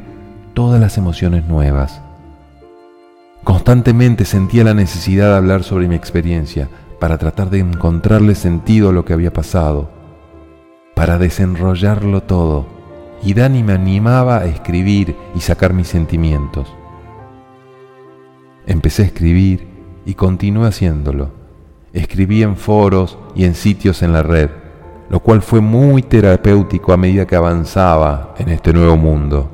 todas 0.52 0.80
las 0.80 0.98
emociones 0.98 1.46
nuevas. 1.46 2.00
Constantemente 3.42 4.24
sentía 4.24 4.64
la 4.64 4.74
necesidad 4.74 5.30
de 5.30 5.36
hablar 5.36 5.64
sobre 5.64 5.88
mi 5.88 5.94
experiencia 5.94 6.68
para 6.98 7.18
tratar 7.18 7.50
de 7.50 7.58
encontrarle 7.58 8.34
sentido 8.34 8.90
a 8.90 8.92
lo 8.92 9.04
que 9.04 9.12
había 9.12 9.32
pasado, 9.32 9.90
para 10.94 11.18
desenrollarlo 11.18 12.22
todo, 12.22 12.66
y 13.22 13.34
Dani 13.34 13.62
me 13.62 13.72
animaba 13.72 14.38
a 14.38 14.44
escribir 14.46 15.16
y 15.34 15.40
sacar 15.40 15.72
mis 15.72 15.88
sentimientos. 15.88 16.72
Empecé 18.66 19.02
a 19.02 19.06
escribir 19.06 19.66
y 20.06 20.14
continué 20.14 20.68
haciéndolo. 20.68 21.43
Escribí 21.94 22.42
en 22.42 22.56
foros 22.56 23.16
y 23.36 23.44
en 23.44 23.54
sitios 23.54 24.02
en 24.02 24.12
la 24.12 24.24
red, 24.24 24.50
lo 25.10 25.20
cual 25.20 25.42
fue 25.42 25.60
muy 25.60 26.02
terapéutico 26.02 26.92
a 26.92 26.96
medida 26.96 27.24
que 27.24 27.36
avanzaba 27.36 28.34
en 28.36 28.48
este 28.48 28.72
nuevo 28.72 28.96
mundo. 28.96 29.48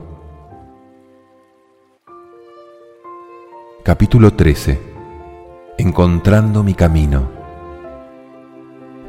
Capítulo 3.85 4.33
13. 4.33 4.81
Encontrando 5.77 6.63
mi 6.63 6.73
camino. 6.73 7.29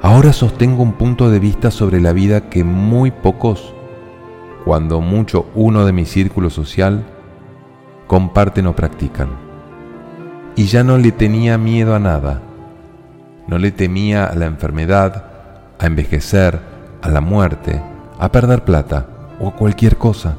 Ahora 0.01 0.33
sostengo 0.33 0.83
un 0.83 0.93
punto 0.93 1.29
de 1.29 1.39
vista 1.39 1.71
sobre 1.71 2.01
la 2.01 2.11
vida 2.11 2.49
que 2.49 2.65
muy 2.65 3.11
pocos, 3.11 3.73
cuando 4.65 4.99
mucho 4.99 5.45
uno 5.55 5.85
de 5.85 5.93
mi 5.93 6.03
círculo 6.03 6.49
social, 6.49 7.05
comparten 8.07 8.67
o 8.67 8.75
practican. 8.75 9.29
Y 10.57 10.65
ya 10.65 10.83
no 10.83 10.97
le 10.97 11.13
tenía 11.13 11.57
miedo 11.57 11.95
a 11.95 11.99
nada. 11.99 12.41
No 13.47 13.57
le 13.57 13.71
temía 13.71 14.25
a 14.25 14.35
la 14.35 14.45
enfermedad, 14.45 15.25
a 15.79 15.85
envejecer, 15.85 16.59
a 17.01 17.09
la 17.09 17.21
muerte, 17.21 17.81
a 18.19 18.31
perder 18.31 18.63
plata 18.63 19.07
o 19.39 19.49
a 19.49 19.55
cualquier 19.55 19.97
cosa. 19.97 20.37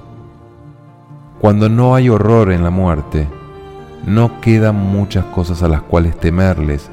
Cuando 1.41 1.69
no 1.69 1.95
hay 1.95 2.09
horror 2.09 2.53
en 2.53 2.63
la 2.63 2.71
muerte, 2.71 3.27
no 4.07 4.41
quedan 4.41 4.77
muchas 4.77 5.25
cosas 5.27 5.63
a 5.63 5.69
las 5.69 5.83
cuales 5.83 6.17
temerles, 6.19 6.89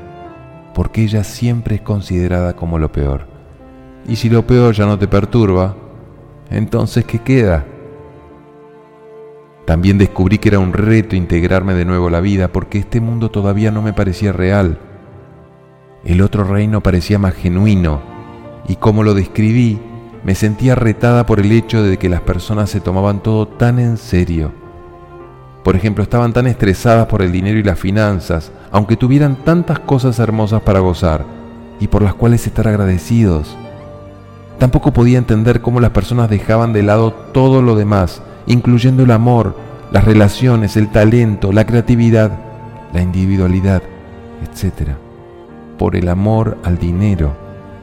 porque 0.74 1.04
ella 1.04 1.24
siempre 1.24 1.76
es 1.76 1.82
considerada 1.82 2.56
como 2.56 2.80
lo 2.80 2.92
peor. 2.92 3.28
Y 4.08 4.16
si 4.16 4.30
lo 4.30 4.48
peor 4.48 4.74
ya 4.74 4.86
no 4.86 4.98
te 4.98 5.08
perturba, 5.08 5.76
entonces 6.50 7.06
¿qué 7.06 7.20
queda? 7.20 7.66
También 9.66 10.00
descubrí 10.00 10.40
que 10.40 10.50
era 10.50 10.58
un 10.58 10.74
reto 10.74 11.16
integrarme 11.16 11.76
de 11.76 11.86
nuevo 11.86 12.08
a 12.08 12.12
la 12.12 12.22
vida 12.22 12.48
porque 12.48 12.80
este 12.80 13.00
mundo 13.00 13.30
todavía 13.30 13.70
no 13.70 13.84
me 13.84 13.94
parecía 13.94 14.32
real. 14.32 14.80
El 16.04 16.22
otro 16.22 16.44
reino 16.44 16.82
parecía 16.82 17.20
más 17.20 17.34
genuino 17.34 18.02
y 18.68 18.76
como 18.76 19.04
lo 19.04 19.14
describí, 19.14 19.80
me 20.24 20.36
sentía 20.36 20.76
retada 20.76 21.26
por 21.26 21.40
el 21.40 21.52
hecho 21.52 21.84
de 21.84 21.98
que 21.98 22.10
las 22.10 22.22
personas 22.22 22.70
se 22.70 22.80
tomaban 22.80 23.22
todo 23.22 23.48
tan 23.48 23.80
en 23.80 23.98
serio 23.98 24.52
por 25.64 25.76
ejemplo, 25.76 26.04
estaban 26.04 26.34
tan 26.34 26.48
estresadas 26.48 27.08
por 27.08 27.22
el 27.22 27.32
dinero 27.32 27.60
y 27.60 27.64
las 27.64 27.78
finanzas, 27.78 28.52
aunque 28.72 28.96
tuvieran 28.96 29.36
tantas 29.44 29.80
cosas 29.80 30.18
hermosas 30.20 30.62
para 30.62 30.80
gozar 30.80 31.26
y 31.80 31.88
por 31.88 32.02
las 32.02 32.14
cuales 32.14 32.48
estar 32.48 32.68
agradecidos. 32.68 33.56
Tampoco 34.58 34.94
podía 34.94 35.18
entender 35.18 35.62
cómo 35.62 35.80
las 35.80 35.92
personas 35.92 36.30
dejaban 36.30 36.74
de 36.74 36.84
lado 36.84 37.14
todo 37.14 37.62
lo 37.62 37.76
demás, 37.76 38.22
incluyendo 38.46 39.04
el 39.04 39.12
amor, 39.12 39.58
las 39.92 40.06
relaciones, 40.06 40.76
el 40.76 40.90
talento, 40.90 41.52
la 41.52 41.66
creatividad, 41.66 42.32
la 42.94 43.02
individualidad, 43.02 43.84
etc. 44.44 44.92
Por 45.80 45.96
el 45.96 46.10
amor 46.10 46.60
al 46.64 46.78
dinero 46.78 47.36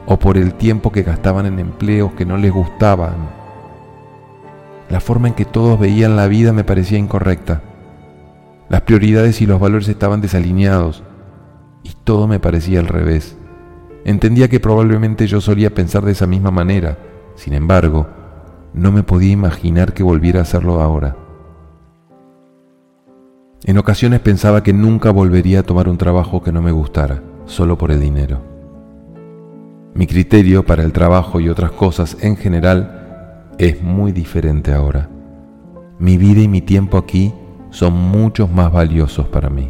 o 0.05 0.17
por 0.17 0.37
el 0.37 0.53
tiempo 0.53 0.93
que 0.93 1.03
gastaban 1.03 1.45
en 1.47 1.59
empleos 1.59 2.13
que 2.13 2.25
no 2.25 2.37
les 2.37 2.53
gustaban 2.53 3.35
la 4.89 5.01
forma 5.01 5.27
en 5.27 5.33
que 5.33 5.45
todos 5.45 5.79
veían 5.79 6.15
la 6.15 6.27
vida 6.27 6.53
me 6.53 6.63
parecía 6.63 6.97
incorrecta. 6.97 7.61
Las 8.69 8.81
prioridades 8.81 9.41
y 9.41 9.45
los 9.45 9.59
valores 9.59 9.87
estaban 9.87 10.21
desalineados 10.21 11.03
y 11.83 11.93
todo 12.03 12.27
me 12.27 12.39
parecía 12.39 12.79
al 12.79 12.87
revés. 12.87 13.37
Entendía 14.05 14.47
que 14.47 14.59
probablemente 14.59 15.27
yo 15.27 15.41
solía 15.41 15.73
pensar 15.73 16.05
de 16.05 16.13
esa 16.13 16.27
misma 16.27 16.51
manera, 16.51 16.97
sin 17.35 17.53
embargo, 17.53 18.07
no 18.73 18.91
me 18.91 19.03
podía 19.03 19.31
imaginar 19.31 19.93
que 19.93 20.03
volviera 20.03 20.39
a 20.39 20.43
hacerlo 20.43 20.81
ahora. 20.81 21.17
En 23.63 23.77
ocasiones 23.77 24.21
pensaba 24.21 24.63
que 24.63 24.71
nunca 24.71 25.11
volvería 25.11 25.59
a 25.59 25.63
tomar 25.63 25.89
un 25.89 25.97
trabajo 25.97 26.41
que 26.41 26.53
no 26.53 26.61
me 26.61 26.71
gustara, 26.71 27.21
solo 27.47 27.77
por 27.77 27.91
el 27.91 27.99
dinero. 27.99 28.39
Mi 29.95 30.05
criterio 30.05 30.63
para 30.63 30.83
el 30.83 30.91
trabajo 30.91 31.39
y 31.39 31.49
otras 31.49 31.71
cosas 31.71 32.17
en 32.21 32.37
general 32.37 33.47
es 33.57 33.81
muy 33.81 34.11
diferente 34.11 34.73
ahora. 34.73 35.09
Mi 35.97 36.17
vida 36.17 36.41
y 36.41 36.47
mi 36.47 36.61
tiempo 36.61 36.99
aquí 36.99 37.33
son 37.71 37.93
muchos 37.93 38.51
más 38.51 38.71
valiosos 38.71 39.27
para 39.27 39.49
mí. 39.49 39.69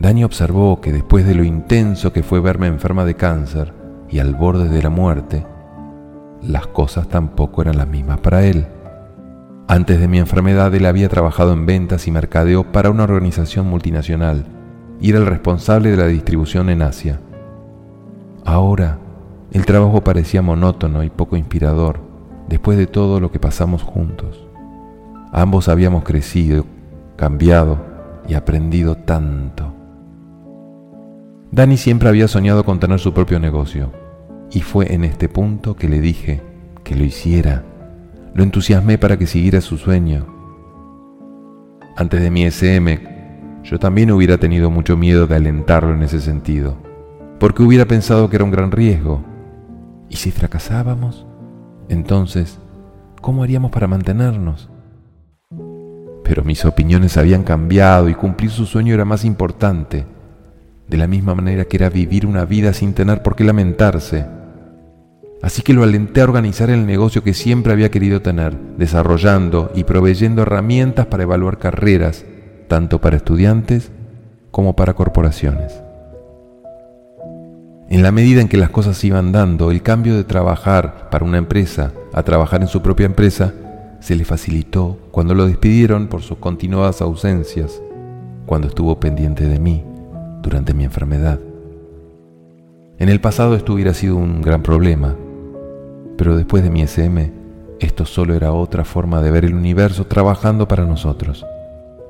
Dani 0.00 0.24
observó 0.24 0.80
que 0.80 0.92
después 0.92 1.24
de 1.24 1.36
lo 1.36 1.44
intenso 1.44 2.12
que 2.12 2.24
fue 2.24 2.40
verme 2.40 2.66
enferma 2.66 3.04
de 3.04 3.14
cáncer 3.14 3.72
y 4.10 4.18
al 4.18 4.34
borde 4.34 4.68
de 4.68 4.82
la 4.82 4.90
muerte, 4.90 5.46
las 6.42 6.66
cosas 6.66 7.08
tampoco 7.08 7.62
eran 7.62 7.78
las 7.78 7.86
mismas 7.86 8.18
para 8.18 8.44
él. 8.44 8.66
Antes 9.68 10.00
de 10.00 10.08
mi 10.08 10.18
enfermedad 10.18 10.74
él 10.74 10.86
había 10.86 11.08
trabajado 11.08 11.52
en 11.52 11.64
ventas 11.64 12.08
y 12.08 12.10
mercadeo 12.10 12.72
para 12.72 12.90
una 12.90 13.04
organización 13.04 13.66
multinacional 13.66 14.44
era 15.10 15.18
el 15.18 15.26
responsable 15.26 15.90
de 15.90 15.96
la 15.96 16.06
distribución 16.06 16.70
en 16.70 16.82
Asia. 16.82 17.20
Ahora, 18.44 18.98
el 19.52 19.66
trabajo 19.66 20.02
parecía 20.02 20.42
monótono 20.42 21.02
y 21.04 21.10
poco 21.10 21.36
inspirador 21.36 22.00
después 22.48 22.78
de 22.78 22.86
todo 22.86 23.20
lo 23.20 23.30
que 23.30 23.38
pasamos 23.38 23.82
juntos. 23.82 24.46
Ambos 25.32 25.68
habíamos 25.68 26.04
crecido, 26.04 26.64
cambiado 27.16 27.78
y 28.28 28.34
aprendido 28.34 28.96
tanto. 28.96 29.74
Dani 31.50 31.76
siempre 31.76 32.08
había 32.08 32.28
soñado 32.28 32.64
con 32.64 32.80
tener 32.80 32.98
su 32.98 33.12
propio 33.12 33.38
negocio 33.38 33.92
y 34.50 34.60
fue 34.60 34.92
en 34.92 35.04
este 35.04 35.28
punto 35.28 35.76
que 35.76 35.88
le 35.88 36.00
dije 36.00 36.40
que 36.82 36.96
lo 36.96 37.04
hiciera. 37.04 37.62
Lo 38.34 38.42
entusiasmé 38.42 38.98
para 38.98 39.16
que 39.16 39.26
siguiera 39.26 39.60
su 39.60 39.78
sueño. 39.78 40.26
Antes 41.96 42.22
de 42.22 42.30
mi 42.30 42.44
SM, 42.44 43.13
yo 43.64 43.78
también 43.78 44.10
hubiera 44.10 44.36
tenido 44.36 44.70
mucho 44.70 44.96
miedo 44.96 45.26
de 45.26 45.36
alentarlo 45.36 45.94
en 45.94 46.02
ese 46.02 46.20
sentido, 46.20 46.76
porque 47.40 47.62
hubiera 47.62 47.86
pensado 47.86 48.28
que 48.28 48.36
era 48.36 48.44
un 48.44 48.50
gran 48.50 48.70
riesgo. 48.70 49.24
¿Y 50.10 50.16
si 50.16 50.30
fracasábamos? 50.30 51.26
Entonces, 51.88 52.58
¿cómo 53.22 53.42
haríamos 53.42 53.70
para 53.70 53.86
mantenernos? 53.86 54.68
Pero 56.24 56.44
mis 56.44 56.64
opiniones 56.66 57.16
habían 57.16 57.42
cambiado 57.42 58.10
y 58.10 58.14
cumplir 58.14 58.50
su 58.50 58.66
sueño 58.66 58.92
era 58.92 59.06
más 59.06 59.24
importante, 59.24 60.04
de 60.86 60.96
la 60.98 61.06
misma 61.06 61.34
manera 61.34 61.64
que 61.64 61.78
era 61.78 61.88
vivir 61.88 62.26
una 62.26 62.44
vida 62.44 62.74
sin 62.74 62.92
tener 62.92 63.22
por 63.22 63.34
qué 63.34 63.44
lamentarse. 63.44 64.26
Así 65.40 65.62
que 65.62 65.72
lo 65.72 65.82
alenté 65.82 66.20
a 66.20 66.24
organizar 66.24 66.68
el 66.68 66.86
negocio 66.86 67.22
que 67.22 67.32
siempre 67.32 67.72
había 67.72 67.90
querido 67.90 68.20
tener, 68.20 68.54
desarrollando 68.76 69.72
y 69.74 69.84
proveyendo 69.84 70.42
herramientas 70.42 71.06
para 71.06 71.22
evaluar 71.22 71.58
carreras, 71.58 72.24
tanto 72.74 73.00
para 73.00 73.16
estudiantes 73.16 73.92
como 74.50 74.74
para 74.74 74.94
corporaciones. 74.94 75.80
En 77.88 78.02
la 78.02 78.10
medida 78.10 78.40
en 78.40 78.48
que 78.48 78.56
las 78.56 78.70
cosas 78.70 79.04
iban 79.04 79.30
dando, 79.30 79.70
el 79.70 79.80
cambio 79.80 80.16
de 80.16 80.24
trabajar 80.24 81.08
para 81.08 81.24
una 81.24 81.38
empresa 81.38 81.92
a 82.12 82.24
trabajar 82.24 82.62
en 82.62 82.66
su 82.66 82.82
propia 82.82 83.06
empresa 83.06 83.54
se 84.00 84.16
le 84.16 84.24
facilitó 84.24 84.98
cuando 85.12 85.34
lo 85.34 85.46
despidieron 85.46 86.08
por 86.08 86.22
sus 86.22 86.38
continuadas 86.38 87.00
ausencias, 87.00 87.80
cuando 88.44 88.66
estuvo 88.66 88.98
pendiente 88.98 89.46
de 89.46 89.60
mí 89.60 89.84
durante 90.42 90.74
mi 90.74 90.82
enfermedad. 90.82 91.38
En 92.98 93.08
el 93.08 93.20
pasado 93.20 93.54
esto 93.54 93.74
hubiera 93.74 93.94
sido 93.94 94.16
un 94.16 94.42
gran 94.42 94.64
problema, 94.64 95.14
pero 96.18 96.36
después 96.36 96.64
de 96.64 96.70
mi 96.70 96.82
SM, 96.82 97.30
esto 97.78 98.04
solo 98.04 98.34
era 98.34 98.52
otra 98.52 98.84
forma 98.84 99.22
de 99.22 99.30
ver 99.30 99.44
el 99.44 99.54
universo 99.54 100.08
trabajando 100.08 100.66
para 100.66 100.84
nosotros, 100.84 101.46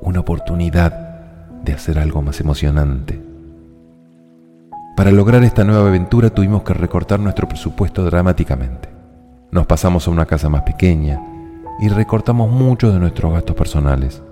una 0.04 0.20
oportunidad 0.20 0.92
de 1.64 1.72
hacer 1.72 1.98
algo 1.98 2.22
más 2.22 2.40
emocionante. 2.40 3.20
Para 4.96 5.10
lograr 5.10 5.42
esta 5.42 5.64
nueva 5.64 5.88
aventura 5.88 6.30
tuvimos 6.30 6.62
que 6.62 6.74
recortar 6.74 7.18
nuestro 7.18 7.48
presupuesto 7.48 8.04
dramáticamente. 8.04 8.88
Nos 9.50 9.66
pasamos 9.66 10.06
a 10.06 10.10
una 10.10 10.26
casa 10.26 10.48
más 10.48 10.62
pequeña 10.62 11.20
y 11.80 11.88
recortamos 11.88 12.50
muchos 12.50 12.92
de 12.92 13.00
nuestros 13.00 13.32
gastos 13.32 13.56
personales. 13.56 14.22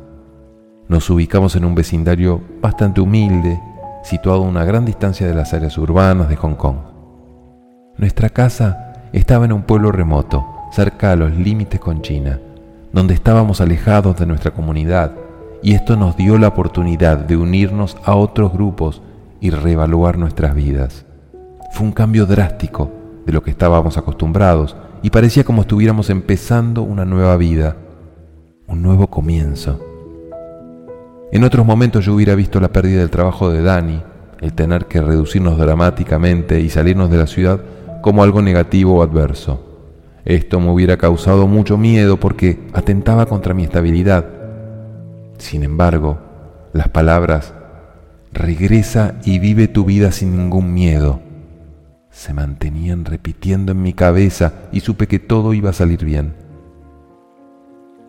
Nos 0.89 1.09
ubicamos 1.11 1.57
en 1.57 1.65
un 1.65 1.75
vecindario 1.75 2.41
bastante 2.61 3.01
humilde, 3.01 3.61
situado 4.05 4.45
a 4.45 4.49
una 4.49 4.65
gran 4.65 4.85
distancia 4.85 5.27
de 5.27 5.35
las 5.35 5.55
áreas 5.55 5.77
urbanas 5.79 6.29
de 6.29 6.37
Hong 6.37 6.55
Kong. 6.55 6.77
Nuestra 7.97 8.29
casa 8.29 9.09
estaba 9.13 9.45
en 9.45 9.53
un 9.53 9.63
pueblo 9.63 9.91
remoto, 9.91 10.47
cerca 10.71 11.13
a 11.13 11.17
los 11.17 11.33
límites 11.33 11.81
con 11.81 12.03
China, 12.03 12.39
donde 12.93 13.15
estábamos 13.15 13.61
alejados 13.61 14.17
de 14.17 14.27
nuestra 14.27 14.53
comunidad, 14.53 15.13
y 15.63 15.75
esto 15.75 15.97
nos 15.97 16.17
dio 16.17 16.39
la 16.39 16.49
oportunidad 16.49 17.19
de 17.19 17.37
unirnos 17.37 17.97
a 18.05 18.15
otros 18.15 18.53
grupos 18.53 19.03
y 19.41 19.51
reevaluar 19.51 20.19
nuestras 20.19 20.55
vidas. 20.55 21.05
Fue 21.73 21.87
un 21.87 21.93
cambio 21.93 22.27
drástico 22.27 22.91
de 23.25 23.33
lo 23.33 23.43
que 23.43 23.51
estábamos 23.51 23.97
acostumbrados 23.97 24.77
y 25.03 25.11
parecía 25.11 25.45
como 25.45 25.63
estuviéramos 25.63 26.11
empezando 26.11 26.83
una 26.83 27.05
nueva 27.05 27.37
vida, 27.37 27.77
un 28.67 28.83
nuevo 28.83 29.09
comienzo. 29.09 29.81
En 31.33 31.45
otros 31.45 31.65
momentos 31.65 32.05
yo 32.05 32.15
hubiera 32.15 32.35
visto 32.35 32.61
la 32.61 32.69
pérdida 32.69 33.01
del 33.01 33.11
trabajo 33.11 33.51
de 33.51 33.63
Dani, 33.63 34.03
el 34.41 34.53
tener 34.53 34.87
que 34.87 35.01
reducirnos 35.01 35.59
dramáticamente 35.59 36.61
y 36.61 36.69
salirnos 36.69 37.11
de 37.11 37.17
la 37.17 37.27
ciudad 37.27 37.61
como 38.03 38.23
algo 38.23 38.43
negativo 38.43 38.97
o 38.97 39.03
adverso. 39.03 39.73
Esto 40.25 40.61
me 40.61 40.71
hubiera 40.71 40.97
causado 40.97 41.47
mucho 41.47 41.79
miedo 41.79 42.19
porque 42.19 42.61
atentaba 42.73 43.27
contra 43.27 43.55
mi 43.55 43.65
estabilidad. 43.65 44.42
Sin 45.43 45.65
embargo, 45.65 46.19
las 46.73 46.89
palabras 46.89 47.53
regresa 48.33 49.15
y 49.25 49.39
vive 49.39 49.69
tu 49.69 49.85
vida 49.85 50.13
sin 50.13 50.37
ningún 50.37 50.73
miedo 50.73 51.21
se 52.13 52.35
mantenían 52.35 53.07
repitiendo 53.07 53.73
en 53.73 53.83
mi 53.83 53.95
cabeza 53.95 54.53
y 54.71 54.81
supe 54.81 55.09
que 55.09 55.19
todo 55.19 55.55
iba 55.55 55.71
a 55.71 55.73
salir 55.73 56.05
bien. 56.05 56.35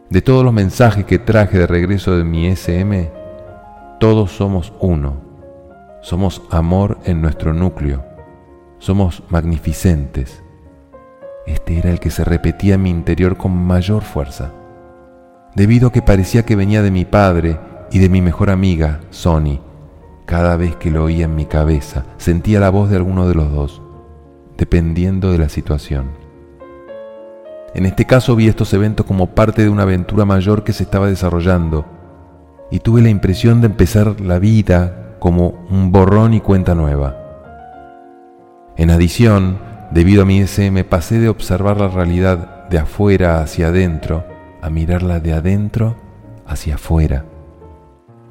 De 0.09 0.21
todos 0.21 0.43
los 0.43 0.53
mensajes 0.53 1.05
que 1.05 1.17
traje 1.17 1.57
de 1.57 1.65
regreso 1.65 2.15
de 2.15 2.25
mi 2.25 2.47
SM, 2.47 3.09
todos 3.99 4.31
somos 4.31 4.73
uno. 4.79 5.21
Somos 6.01 6.43
amor 6.51 6.99
en 7.05 7.21
nuestro 7.21 7.53
núcleo. 7.53 8.03
Somos 8.77 9.23
magnificentes. 9.29 10.43
Este 11.47 11.77
era 11.79 11.89
el 11.89 12.01
que 12.01 12.11
se 12.11 12.25
repetía 12.25 12.75
en 12.75 12.83
mi 12.83 12.89
interior 12.89 13.37
con 13.37 13.55
mayor 13.55 14.03
fuerza, 14.03 14.51
debido 15.55 15.89
a 15.89 15.91
que 15.91 16.01
parecía 16.01 16.45
que 16.45 16.55
venía 16.55 16.81
de 16.81 16.91
mi 16.91 17.05
padre 17.05 17.59
y 17.91 17.99
de 17.99 18.09
mi 18.09 18.21
mejor 18.21 18.49
amiga, 18.49 19.01
Sony. 19.11 19.59
Cada 20.25 20.55
vez 20.55 20.75
que 20.77 20.89
lo 20.89 21.03
oía 21.03 21.25
en 21.25 21.35
mi 21.35 21.45
cabeza, 21.45 22.05
sentía 22.17 22.59
la 22.59 22.69
voz 22.69 22.89
de 22.89 22.95
alguno 22.95 23.27
de 23.27 23.35
los 23.35 23.51
dos, 23.51 23.81
dependiendo 24.57 25.31
de 25.31 25.37
la 25.37 25.49
situación. 25.49 26.11
En 27.75 27.85
este 27.85 28.05
caso 28.05 28.35
vi 28.35 28.47
estos 28.47 28.73
eventos 28.73 29.05
como 29.05 29.27
parte 29.27 29.63
de 29.63 29.69
una 29.69 29.83
aventura 29.83 30.25
mayor 30.25 30.63
que 30.63 30.73
se 30.73 30.83
estaba 30.83 31.07
desarrollando 31.07 31.85
y 32.71 32.79
tuve 32.79 33.01
la 33.01 33.09
impresión 33.09 33.61
de 33.61 33.67
empezar 33.67 34.21
la 34.21 34.39
vida 34.39 35.17
como 35.19 35.65
un 35.69 35.91
borrón 35.91 36.33
y 36.33 36.39
cuenta 36.39 36.75
nueva. 36.75 37.17
En 38.77 38.89
adición, 38.89 39.59
debido 39.91 40.23
a 40.23 40.25
mi 40.25 40.39
SM, 40.39 40.83
pasé 40.83 41.19
de 41.19 41.29
observar 41.29 41.79
la 41.79 41.87
realidad 41.87 42.67
de 42.69 42.79
afuera 42.79 43.41
hacia 43.41 43.67
adentro 43.67 44.32
a 44.63 44.69
mirarla 44.69 45.19
de 45.19 45.33
adentro 45.33 45.97
hacia 46.47 46.75
afuera. 46.75 47.25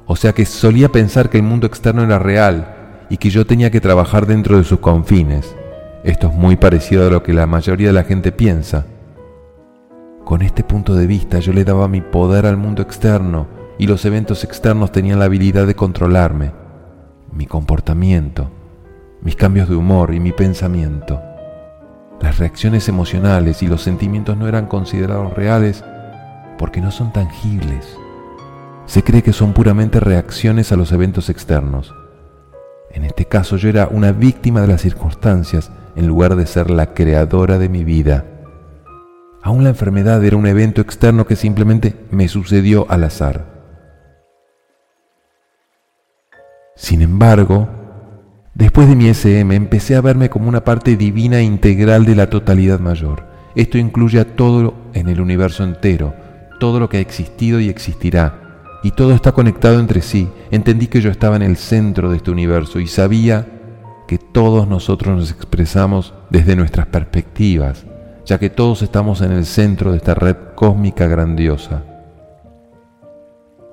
O 0.07 0.15
sea 0.15 0.33
que 0.33 0.45
solía 0.45 0.89
pensar 0.89 1.29
que 1.29 1.37
el 1.37 1.43
mundo 1.43 1.67
externo 1.67 2.03
era 2.03 2.17
real 2.17 3.05
y 3.11 3.17
que 3.17 3.29
yo 3.29 3.45
tenía 3.45 3.69
que 3.69 3.79
trabajar 3.79 4.25
dentro 4.25 4.57
de 4.57 4.63
sus 4.63 4.79
confines. 4.79 5.55
Esto 6.03 6.29
es 6.29 6.33
muy 6.33 6.55
parecido 6.55 7.05
a 7.05 7.11
lo 7.11 7.21
que 7.21 7.33
la 7.33 7.45
mayoría 7.45 7.87
de 7.87 7.93
la 7.93 8.03
gente 8.03 8.31
piensa. 8.31 8.87
Con 10.25 10.41
este 10.41 10.63
punto 10.63 10.95
de 10.95 11.05
vista 11.05 11.37
yo 11.37 11.53
le 11.53 11.65
daba 11.65 11.87
mi 11.87 12.01
poder 12.01 12.47
al 12.47 12.57
mundo 12.57 12.81
externo 12.81 13.45
y 13.77 13.85
los 13.85 14.03
eventos 14.03 14.43
externos 14.43 14.91
tenían 14.91 15.19
la 15.19 15.25
habilidad 15.25 15.67
de 15.67 15.75
controlarme, 15.75 16.51
mi 17.31 17.45
comportamiento, 17.45 18.49
mis 19.21 19.35
cambios 19.35 19.69
de 19.69 19.75
humor 19.75 20.15
y 20.15 20.19
mi 20.19 20.31
pensamiento. 20.31 21.21
Las 22.19 22.39
reacciones 22.39 22.89
emocionales 22.89 23.61
y 23.61 23.67
los 23.67 23.83
sentimientos 23.83 24.35
no 24.35 24.47
eran 24.47 24.65
considerados 24.65 25.31
reales 25.35 25.83
porque 26.63 26.79
no 26.79 26.91
son 26.91 27.11
tangibles. 27.11 27.99
Se 28.85 29.03
cree 29.03 29.21
que 29.21 29.33
son 29.33 29.51
puramente 29.51 29.99
reacciones 29.99 30.71
a 30.71 30.77
los 30.77 30.93
eventos 30.93 31.29
externos. 31.29 31.93
En 32.89 33.03
este 33.03 33.25
caso 33.25 33.57
yo 33.57 33.67
era 33.67 33.89
una 33.89 34.13
víctima 34.13 34.61
de 34.61 34.67
las 34.67 34.79
circunstancias 34.79 35.73
en 35.97 36.07
lugar 36.07 36.37
de 36.37 36.45
ser 36.45 36.69
la 36.69 36.93
creadora 36.93 37.57
de 37.57 37.67
mi 37.67 37.83
vida. 37.83 38.23
Aún 39.41 39.65
la 39.65 39.71
enfermedad 39.71 40.23
era 40.23 40.37
un 40.37 40.47
evento 40.47 40.79
externo 40.79 41.27
que 41.27 41.35
simplemente 41.35 41.97
me 42.11 42.29
sucedió 42.29 42.89
al 42.89 43.03
azar. 43.03 43.43
Sin 46.77 47.01
embargo, 47.01 47.67
después 48.53 48.87
de 48.87 48.95
mi 48.95 49.09
SM 49.09 49.53
empecé 49.53 49.97
a 49.97 50.01
verme 50.01 50.29
como 50.29 50.47
una 50.47 50.63
parte 50.63 50.95
divina 50.95 51.39
e 51.39 51.43
integral 51.43 52.05
de 52.05 52.15
la 52.15 52.29
totalidad 52.29 52.79
mayor. 52.79 53.25
Esto 53.53 53.77
incluye 53.77 54.21
a 54.21 54.37
todo 54.37 54.75
en 54.93 55.09
el 55.09 55.19
universo 55.19 55.65
entero, 55.65 56.22
todo 56.59 56.79
lo 56.79 56.89
que 56.89 56.97
ha 56.97 57.01
existido 57.01 57.59
y 57.59 57.69
existirá, 57.69 58.43
y 58.83 58.91
todo 58.91 59.13
está 59.13 59.31
conectado 59.31 59.79
entre 59.79 60.01
sí. 60.01 60.29
Entendí 60.51 60.87
que 60.87 61.01
yo 61.01 61.09
estaba 61.09 61.37
en 61.37 61.41
el 61.41 61.57
centro 61.57 62.09
de 62.09 62.17
este 62.17 62.31
universo 62.31 62.79
y 62.79 62.87
sabía 62.87 63.47
que 64.07 64.17
todos 64.17 64.67
nosotros 64.67 65.15
nos 65.15 65.31
expresamos 65.31 66.13
desde 66.29 66.55
nuestras 66.55 66.87
perspectivas, 66.87 67.85
ya 68.25 68.37
que 68.37 68.49
todos 68.49 68.81
estamos 68.81 69.21
en 69.21 69.31
el 69.31 69.45
centro 69.45 69.91
de 69.91 69.97
esta 69.97 70.13
red 70.13 70.35
cósmica 70.55 71.07
grandiosa. 71.07 71.83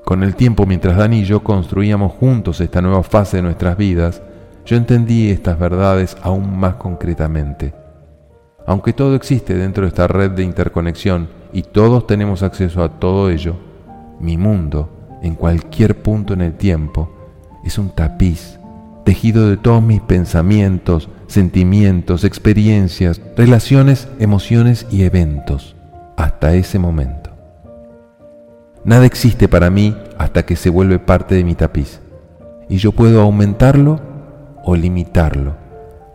Con 0.04 0.22
el 0.22 0.34
tiempo, 0.34 0.66
mientras 0.66 0.96
Dani 0.96 1.20
y 1.20 1.24
yo 1.24 1.42
construíamos 1.42 2.12
juntos 2.12 2.60
esta 2.60 2.80
nueva 2.80 3.02
fase 3.02 3.38
de 3.38 3.42
nuestras 3.42 3.76
vidas, 3.76 4.22
yo 4.64 4.76
entendí 4.76 5.30
estas 5.30 5.58
verdades 5.58 6.16
aún 6.22 6.58
más 6.58 6.74
concretamente. 6.76 7.79
Aunque 8.70 8.92
todo 8.92 9.16
existe 9.16 9.56
dentro 9.56 9.82
de 9.82 9.88
esta 9.88 10.06
red 10.06 10.30
de 10.30 10.44
interconexión 10.44 11.28
y 11.52 11.62
todos 11.64 12.06
tenemos 12.06 12.44
acceso 12.44 12.84
a 12.84 13.00
todo 13.00 13.28
ello, 13.28 13.56
mi 14.20 14.36
mundo, 14.36 15.18
en 15.22 15.34
cualquier 15.34 16.00
punto 16.00 16.34
en 16.34 16.40
el 16.40 16.54
tiempo, 16.54 17.10
es 17.64 17.78
un 17.78 17.90
tapiz 17.90 18.60
tejido 19.04 19.48
de 19.48 19.56
todos 19.56 19.82
mis 19.82 20.00
pensamientos, 20.00 21.08
sentimientos, 21.26 22.22
experiencias, 22.22 23.20
relaciones, 23.36 24.06
emociones 24.20 24.86
y 24.88 25.02
eventos, 25.02 25.74
hasta 26.16 26.54
ese 26.54 26.78
momento. 26.78 27.30
Nada 28.84 29.04
existe 29.04 29.48
para 29.48 29.68
mí 29.70 29.96
hasta 30.16 30.46
que 30.46 30.54
se 30.54 30.70
vuelve 30.70 31.00
parte 31.00 31.34
de 31.34 31.42
mi 31.42 31.56
tapiz, 31.56 31.98
y 32.68 32.76
yo 32.76 32.92
puedo 32.92 33.20
aumentarlo 33.20 33.98
o 34.62 34.76
limitarlo, 34.76 35.56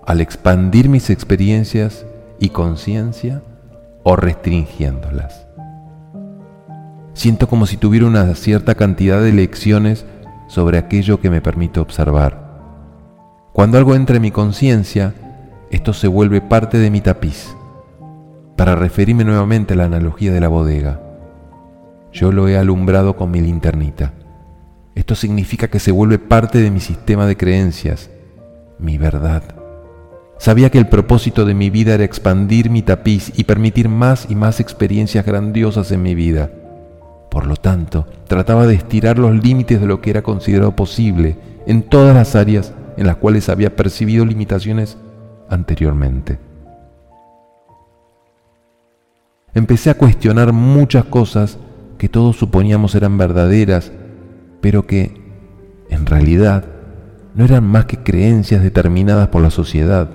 al 0.06 0.22
expandir 0.22 0.88
mis 0.88 1.10
experiencias 1.10 2.06
y 2.40 2.50
conciencia 2.50 3.42
o 4.04 4.16
restringiéndolas. 4.16 5.48
Siento 7.14 7.48
como 7.48 7.66
si 7.66 7.78
tuviera 7.78 8.06
una 8.06 8.34
cierta 8.36 8.76
cantidad 8.76 9.22
de 9.22 9.32
lecciones 9.32 10.06
sobre 10.48 10.78
aquello 10.78 11.20
que 11.20 11.30
me 11.30 11.42
permite 11.42 11.80
observar 11.80 12.46
cuando 13.56 13.78
algo 13.78 13.96
entra 13.96 14.18
en 14.18 14.22
mi 14.22 14.32
conciencia, 14.32 15.14
esto 15.72 15.94
se 15.94 16.10
vuelve 16.10 16.42
parte 16.42 16.78
de 16.78 16.92
mi 16.92 17.00
tapiz. 17.00 17.56
Para 18.58 18.76
referirme 18.76 19.24
nuevamente 19.24 19.76
a 19.76 19.78
la 19.78 19.86
analogía 19.86 20.34
de 20.34 20.42
la 20.42 20.50
bodega, 20.50 21.00
yo 22.12 22.34
lo 22.34 22.50
he 22.50 22.58
alumbrado 22.58 23.16
con 23.16 23.32
mi 23.32 23.40
linternita. 23.40 24.12
Esto 24.94 25.16
significa 25.16 25.70
que 25.70 25.80
se 25.80 25.94
vuelve 25.94 26.20
parte 26.20 26.58
de 26.58 26.70
mi 26.70 26.82
sistema 26.82 27.26
de 27.28 27.38
creencias, 27.38 28.10
mi 28.78 28.98
verdad. 28.98 29.55
Sabía 30.46 30.70
que 30.70 30.78
el 30.78 30.86
propósito 30.86 31.44
de 31.44 31.56
mi 31.56 31.72
vida 31.72 31.96
era 31.96 32.04
expandir 32.04 32.70
mi 32.70 32.84
tapiz 32.84 33.32
y 33.36 33.46
permitir 33.46 33.90
más 33.90 34.28
y 34.30 34.36
más 34.36 34.60
experiencias 34.60 35.26
grandiosas 35.26 35.92
en 35.92 36.04
mi 36.04 36.14
vida. 36.14 36.52
Por 37.32 37.48
lo 37.48 37.56
tanto, 37.56 38.06
trataba 38.28 38.68
de 38.68 38.76
estirar 38.76 39.18
los 39.18 39.44
límites 39.44 39.82
de 39.82 39.88
lo 39.88 40.02
que 40.02 40.12
era 40.12 40.22
considerado 40.22 40.76
posible 40.76 41.36
en 41.66 41.82
todas 41.82 42.14
las 42.14 42.36
áreas 42.36 42.76
en 42.96 43.08
las 43.08 43.16
cuales 43.16 43.50
había 43.50 43.76
percibido 43.76 44.24
limitaciones 44.24 45.00
anteriormente. 45.50 46.38
Empecé 49.56 49.90
a 49.90 49.98
cuestionar 49.98 50.54
muchas 50.54 51.06
cosas 51.06 51.58
que 51.98 52.08
todos 52.08 52.36
suponíamos 52.36 52.94
eran 52.94 53.18
verdaderas, 53.18 53.92
pero 54.62 54.86
que, 54.86 55.20
en 55.90 56.06
realidad, 56.06 56.66
no 57.34 57.46
eran 57.46 57.64
más 57.64 57.86
que 57.86 57.98
creencias 57.98 58.62
determinadas 58.62 59.30
por 59.30 59.42
la 59.42 59.50
sociedad. 59.50 60.08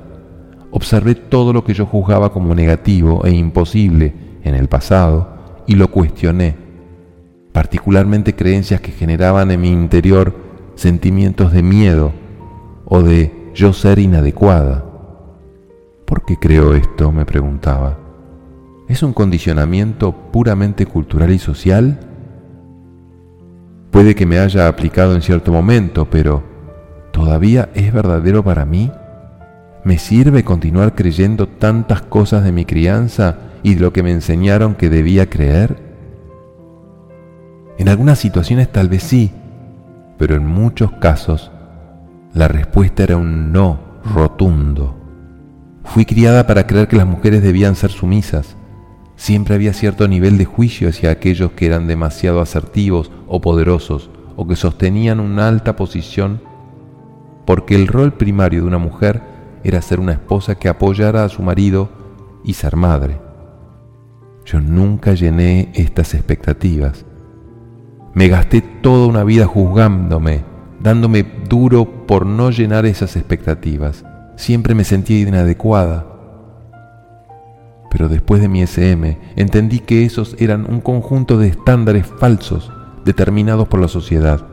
Observé 0.70 1.14
todo 1.14 1.52
lo 1.52 1.64
que 1.64 1.74
yo 1.74 1.86
juzgaba 1.86 2.32
como 2.32 2.54
negativo 2.54 3.24
e 3.24 3.32
imposible 3.32 4.14
en 4.44 4.54
el 4.54 4.68
pasado 4.68 5.62
y 5.66 5.74
lo 5.74 5.90
cuestioné, 5.90 6.56
particularmente 7.52 8.34
creencias 8.34 8.80
que 8.80 8.92
generaban 8.92 9.50
en 9.50 9.60
mi 9.60 9.70
interior 9.70 10.34
sentimientos 10.76 11.52
de 11.52 11.62
miedo, 11.62 12.12
o 12.90 13.02
de 13.02 13.32
yo 13.54 13.72
ser 13.72 13.98
inadecuada. 13.98 14.84
¿Por 16.04 16.24
qué 16.24 16.36
creo 16.36 16.74
esto? 16.74 17.12
me 17.12 17.24
preguntaba. 17.24 17.98
¿Es 18.88 19.04
un 19.04 19.12
condicionamiento 19.12 20.12
puramente 20.32 20.86
cultural 20.86 21.30
y 21.30 21.38
social? 21.38 22.00
Puede 23.92 24.16
que 24.16 24.26
me 24.26 24.40
haya 24.40 24.66
aplicado 24.66 25.14
en 25.14 25.22
cierto 25.22 25.52
momento, 25.52 26.08
pero 26.10 26.42
¿todavía 27.12 27.70
es 27.74 27.92
verdadero 27.92 28.42
para 28.42 28.64
mí? 28.64 28.90
¿Me 29.82 29.96
sirve 29.98 30.44
continuar 30.44 30.94
creyendo 30.94 31.48
tantas 31.48 32.02
cosas 32.02 32.44
de 32.44 32.52
mi 32.52 32.66
crianza 32.66 33.38
y 33.62 33.74
de 33.74 33.80
lo 33.80 33.94
que 33.94 34.02
me 34.02 34.12
enseñaron 34.12 34.74
que 34.74 34.90
debía 34.90 35.30
creer? 35.30 35.90
En 37.78 37.88
algunas 37.88 38.18
situaciones 38.18 38.70
tal 38.70 38.90
vez 38.90 39.02
sí, 39.02 39.32
pero 40.18 40.34
en 40.34 40.46
muchos 40.46 40.92
casos 40.92 41.50
la 42.34 42.46
respuesta 42.46 43.04
era 43.04 43.16
un 43.16 43.52
no 43.52 43.80
rotundo. 44.04 44.96
Fui 45.84 46.04
criada 46.04 46.46
para 46.46 46.66
creer 46.66 46.86
que 46.86 46.96
las 46.96 47.06
mujeres 47.06 47.42
debían 47.42 47.74
ser 47.74 47.90
sumisas. 47.90 48.56
Siempre 49.16 49.54
había 49.54 49.72
cierto 49.72 50.06
nivel 50.08 50.36
de 50.36 50.44
juicio 50.44 50.90
hacia 50.90 51.10
aquellos 51.10 51.52
que 51.52 51.64
eran 51.64 51.86
demasiado 51.86 52.42
asertivos 52.42 53.10
o 53.26 53.40
poderosos 53.40 54.10
o 54.36 54.46
que 54.46 54.56
sostenían 54.56 55.20
una 55.20 55.48
alta 55.48 55.74
posición 55.74 56.42
porque 57.46 57.74
el 57.74 57.86
rol 57.86 58.12
primario 58.12 58.60
de 58.60 58.66
una 58.66 58.78
mujer 58.78 59.29
era 59.64 59.82
ser 59.82 60.00
una 60.00 60.12
esposa 60.12 60.54
que 60.54 60.68
apoyara 60.68 61.24
a 61.24 61.28
su 61.28 61.42
marido 61.42 61.88
y 62.44 62.54
ser 62.54 62.76
madre. 62.76 63.20
Yo 64.44 64.60
nunca 64.60 65.14
llené 65.14 65.70
estas 65.74 66.14
expectativas. 66.14 67.04
Me 68.14 68.28
gasté 68.28 68.60
toda 68.60 69.06
una 69.06 69.22
vida 69.22 69.46
juzgándome, 69.46 70.44
dándome 70.80 71.24
duro 71.48 72.06
por 72.06 72.26
no 72.26 72.50
llenar 72.50 72.86
esas 72.86 73.16
expectativas. 73.16 74.04
Siempre 74.36 74.74
me 74.74 74.84
sentía 74.84 75.20
inadecuada. 75.20 76.06
Pero 77.90 78.08
después 78.08 78.40
de 78.40 78.48
mi 78.48 78.62
SM 78.62 79.18
entendí 79.36 79.80
que 79.80 80.04
esos 80.04 80.36
eran 80.38 80.66
un 80.68 80.80
conjunto 80.80 81.38
de 81.38 81.48
estándares 81.48 82.06
falsos 82.06 82.72
determinados 83.04 83.68
por 83.68 83.80
la 83.80 83.88
sociedad. 83.88 84.46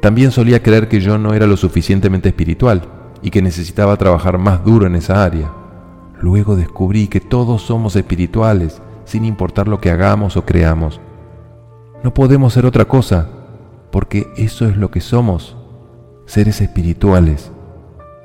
También 0.00 0.32
solía 0.32 0.62
creer 0.62 0.88
que 0.88 1.00
yo 1.00 1.16
no 1.16 1.32
era 1.32 1.46
lo 1.46 1.56
suficientemente 1.56 2.28
espiritual 2.28 3.01
y 3.22 3.30
que 3.30 3.40
necesitaba 3.40 3.96
trabajar 3.96 4.38
más 4.38 4.64
duro 4.64 4.86
en 4.86 4.96
esa 4.96 5.24
área. 5.24 5.50
Luego 6.20 6.56
descubrí 6.56 7.08
que 7.08 7.20
todos 7.20 7.62
somos 7.62 7.96
espirituales, 7.96 8.82
sin 9.04 9.24
importar 9.24 9.68
lo 9.68 9.80
que 9.80 9.90
hagamos 9.90 10.36
o 10.36 10.44
creamos. 10.44 11.00
No 12.02 12.12
podemos 12.12 12.52
ser 12.52 12.66
otra 12.66 12.84
cosa, 12.84 13.28
porque 13.90 14.32
eso 14.36 14.66
es 14.66 14.76
lo 14.76 14.90
que 14.90 15.00
somos, 15.00 15.56
seres 16.26 16.60
espirituales. 16.60 17.52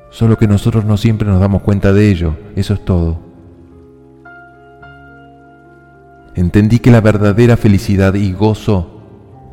Solo 0.10 0.38
que 0.38 0.48
nosotros 0.48 0.86
no 0.86 0.98
siempre 0.98 1.28
nos 1.28 1.40
damos 1.40 1.62
cuenta 1.62 1.94
de 1.94 2.10
ello, 2.10 2.36
eso 2.56 2.74
es 2.74 2.84
todo. 2.84 3.20
Entendí 6.36 6.80
que 6.80 6.92
la 6.92 7.02
verdadera 7.02 7.58
felicidad 7.58 8.14
y 8.14 8.32
gozo 8.32 9.02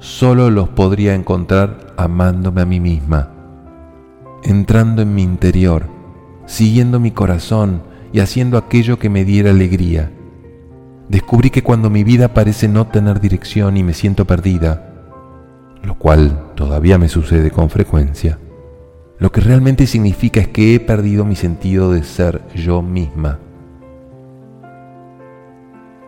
solo 0.00 0.50
los 0.50 0.68
podría 0.68 1.14
encontrar 1.14 1.94
amándome 1.96 2.60
a 2.60 2.66
mí 2.66 2.78
misma, 2.78 3.30
entrando 4.44 5.02
en 5.02 5.14
mi 5.14 5.22
interior, 5.22 5.86
siguiendo 6.46 7.00
mi 7.00 7.10
corazón 7.10 7.82
y 8.12 8.20
haciendo 8.20 8.58
aquello 8.58 8.98
que 8.98 9.08
me 9.08 9.24
diera 9.24 9.50
alegría. 9.50 10.12
Descubrí 11.08 11.50
que 11.50 11.62
cuando 11.62 11.90
mi 11.90 12.04
vida 12.04 12.28
parece 12.28 12.68
no 12.68 12.86
tener 12.86 13.20
dirección 13.20 13.76
y 13.76 13.82
me 13.82 13.94
siento 13.94 14.26
perdida, 14.26 14.90
lo 15.82 15.98
cual 15.98 16.52
todavía 16.54 16.98
me 16.98 17.08
sucede 17.08 17.50
con 17.50 17.70
frecuencia, 17.70 18.38
lo 19.18 19.32
que 19.32 19.40
realmente 19.40 19.86
significa 19.86 20.40
es 20.40 20.48
que 20.48 20.74
he 20.74 20.80
perdido 20.80 21.24
mi 21.24 21.36
sentido 21.36 21.92
de 21.92 22.02
ser 22.04 22.42
yo 22.54 22.82
misma. 22.82 23.38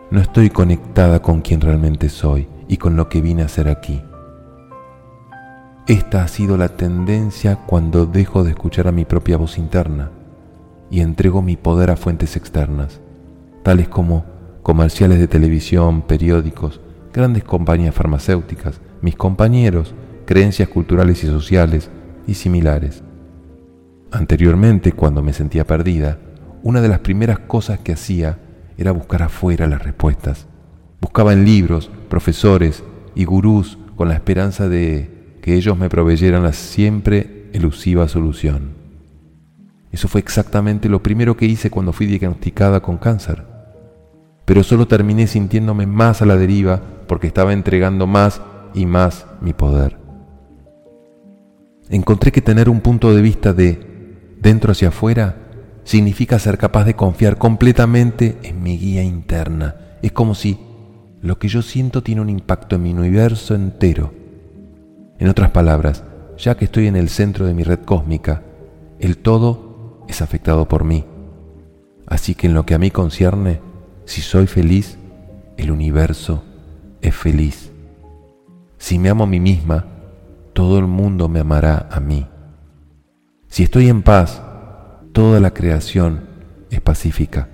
No 0.09 0.21
estoy 0.21 0.49
conectada 0.49 1.21
con 1.21 1.41
quien 1.41 1.61
realmente 1.61 2.09
soy 2.09 2.47
y 2.67 2.77
con 2.77 2.95
lo 2.95 3.09
que 3.09 3.21
vine 3.21 3.41
a 3.41 3.45
hacer 3.45 3.67
aquí. 3.67 4.01
Esta 5.87 6.21
ha 6.21 6.27
sido 6.27 6.57
la 6.57 6.67
tendencia 6.67 7.55
cuando 7.65 8.05
dejo 8.05 8.43
de 8.43 8.49
escuchar 8.49 8.89
a 8.89 8.91
mi 8.91 9.05
propia 9.05 9.37
voz 9.37 9.57
interna 9.57 10.11
y 10.91 10.99
entrego 10.99 11.41
mi 11.41 11.55
poder 11.55 11.91
a 11.91 11.95
fuentes 11.95 12.35
externas, 12.35 12.99
tales 13.63 13.87
como 13.87 14.25
comerciales 14.63 15.17
de 15.17 15.29
televisión, 15.29 16.01
periódicos, 16.01 16.81
grandes 17.13 17.45
compañías 17.45 17.95
farmacéuticas, 17.95 18.81
mis 19.01 19.15
compañeros, 19.15 19.95
creencias 20.25 20.67
culturales 20.67 21.23
y 21.23 21.27
sociales 21.27 21.89
y 22.27 22.33
similares. 22.33 23.01
Anteriormente, 24.11 24.91
cuando 24.91 25.23
me 25.23 25.31
sentía 25.31 25.65
perdida, 25.65 26.19
una 26.63 26.81
de 26.81 26.89
las 26.89 26.99
primeras 26.99 27.39
cosas 27.39 27.79
que 27.79 27.93
hacía 27.93 28.39
era 28.77 28.91
buscar 28.91 29.23
afuera 29.23 29.67
las 29.67 29.83
respuestas. 29.83 30.47
Buscaba 30.99 31.31
en 31.31 31.45
libros, 31.45 31.89
profesores 32.09 32.83
y 33.15 33.23
gurús 33.23 33.77
con 33.95 34.09
la 34.09 34.15
esperanza 34.15 34.67
de 34.67 35.16
que 35.47 35.55
ellos 35.55 35.77
me 35.77 35.87
proveyeran 35.87 36.43
la 36.43 36.51
siempre 36.51 37.45
elusiva 37.53 38.09
solución. 38.09 38.71
Eso 39.93 40.09
fue 40.09 40.19
exactamente 40.19 40.89
lo 40.89 41.01
primero 41.01 41.37
que 41.37 41.45
hice 41.45 41.69
cuando 41.69 41.93
fui 41.93 42.05
diagnosticada 42.05 42.81
con 42.81 42.97
cáncer. 42.97 43.45
Pero 44.43 44.61
solo 44.61 44.89
terminé 44.89 45.25
sintiéndome 45.25 45.85
más 45.85 46.21
a 46.21 46.25
la 46.25 46.35
deriva 46.35 46.81
porque 47.07 47.27
estaba 47.27 47.53
entregando 47.53 48.07
más 48.07 48.41
y 48.73 48.85
más 48.85 49.25
mi 49.39 49.53
poder. 49.53 49.97
Encontré 51.87 52.33
que 52.33 52.41
tener 52.41 52.67
un 52.67 52.81
punto 52.81 53.15
de 53.15 53.21
vista 53.21 53.53
de 53.53 54.35
dentro 54.41 54.73
hacia 54.73 54.89
afuera 54.89 55.37
significa 55.85 56.39
ser 56.39 56.57
capaz 56.57 56.83
de 56.83 56.95
confiar 56.95 57.37
completamente 57.37 58.37
en 58.43 58.61
mi 58.61 58.77
guía 58.77 59.01
interna. 59.01 59.75
Es 60.01 60.11
como 60.11 60.35
si 60.35 60.59
lo 61.21 61.39
que 61.39 61.47
yo 61.47 61.61
siento 61.61 62.03
tiene 62.03 62.19
un 62.19 62.29
impacto 62.29 62.75
en 62.75 62.83
mi 62.83 62.91
universo 62.91 63.55
entero. 63.55 64.16
En 65.19 65.27
otras 65.29 65.51
palabras, 65.51 66.03
ya 66.37 66.55
que 66.55 66.65
estoy 66.65 66.87
en 66.87 66.95
el 66.95 67.09
centro 67.09 67.45
de 67.45 67.53
mi 67.53 67.63
red 67.63 67.79
cósmica, 67.79 68.43
el 68.99 69.17
todo 69.17 70.05
es 70.07 70.21
afectado 70.21 70.67
por 70.67 70.83
mí. 70.83 71.05
Así 72.05 72.35
que 72.35 72.47
en 72.47 72.53
lo 72.53 72.65
que 72.65 72.75
a 72.75 72.79
mí 72.79 72.91
concierne, 72.91 73.59
si 74.05 74.21
soy 74.21 74.47
feliz, 74.47 74.97
el 75.57 75.71
universo 75.71 76.43
es 77.01 77.15
feliz. 77.15 77.71
Si 78.77 78.99
me 78.99 79.09
amo 79.09 79.23
a 79.23 79.27
mí 79.27 79.39
misma, 79.39 79.85
todo 80.53 80.77
el 80.79 80.87
mundo 80.87 81.27
me 81.27 81.39
amará 81.39 81.89
a 81.91 81.99
mí. 81.99 82.27
Si 83.47 83.63
estoy 83.63 83.89
en 83.89 84.03
paz, 84.03 84.41
toda 85.13 85.39
la 85.39 85.51
creación 85.51 86.27
es 86.69 86.79
pacífica. 86.79 87.49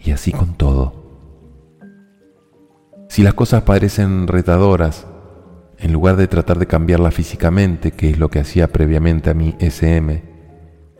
Y 0.00 0.10
así 0.10 0.32
con 0.32 0.54
todo. 0.54 1.06
Si 3.08 3.22
las 3.22 3.34
cosas 3.34 3.62
parecen 3.62 4.26
retadoras, 4.26 5.06
en 5.78 5.92
lugar 5.92 6.16
de 6.16 6.26
tratar 6.26 6.58
de 6.58 6.66
cambiarlas 6.66 7.14
físicamente, 7.14 7.92
que 7.92 8.10
es 8.10 8.18
lo 8.18 8.30
que 8.30 8.40
hacía 8.40 8.68
previamente 8.68 9.30
a 9.30 9.34
mi 9.34 9.54
SM, 9.58 10.22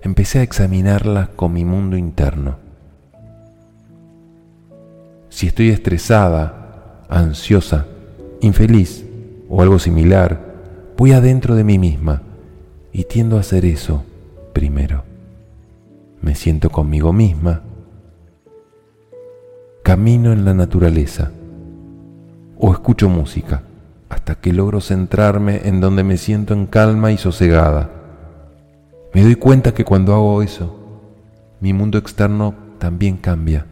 empecé 0.02 0.40
a 0.40 0.42
examinarlas 0.42 1.30
con 1.30 1.52
mi 1.52 1.64
mundo 1.64 1.96
interno. 1.96 2.58
Si 5.28 5.46
estoy 5.46 5.70
estresada, 5.70 7.04
ansiosa, 7.08 7.86
infeliz 8.40 9.04
o 9.48 9.62
algo 9.62 9.78
similar, 9.78 10.54
voy 10.96 11.12
adentro 11.12 11.54
de 11.54 11.64
mí 11.64 11.78
misma 11.78 12.22
y 12.92 13.04
tiendo 13.04 13.36
a 13.36 13.40
hacer 13.40 13.64
eso 13.64 14.04
primero. 14.52 15.04
Me 16.20 16.34
siento 16.34 16.70
conmigo 16.70 17.12
misma, 17.12 17.62
camino 19.82 20.32
en 20.32 20.44
la 20.44 20.54
naturaleza 20.54 21.30
o 22.58 22.72
escucho 22.72 23.08
música 23.08 23.62
hasta 24.08 24.36
que 24.36 24.52
logro 24.52 24.80
centrarme 24.80 25.62
en 25.64 25.80
donde 25.80 26.04
me 26.04 26.16
siento 26.16 26.54
en 26.54 26.66
calma 26.66 27.12
y 27.12 27.18
sosegada. 27.18 27.90
Me 29.12 29.22
doy 29.22 29.36
cuenta 29.36 29.74
que 29.74 29.84
cuando 29.84 30.14
hago 30.14 30.42
eso, 30.42 30.76
mi 31.60 31.72
mundo 31.72 31.98
externo 31.98 32.54
también 32.78 33.16
cambia 33.16 33.66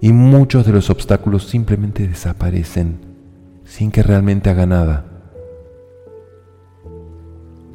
y 0.00 0.12
muchos 0.12 0.66
de 0.66 0.72
los 0.72 0.90
obstáculos 0.90 1.46
simplemente 1.46 2.06
desaparecen 2.06 2.98
sin 3.64 3.90
que 3.90 4.02
realmente 4.02 4.50
haga 4.50 4.66
nada. 4.66 5.04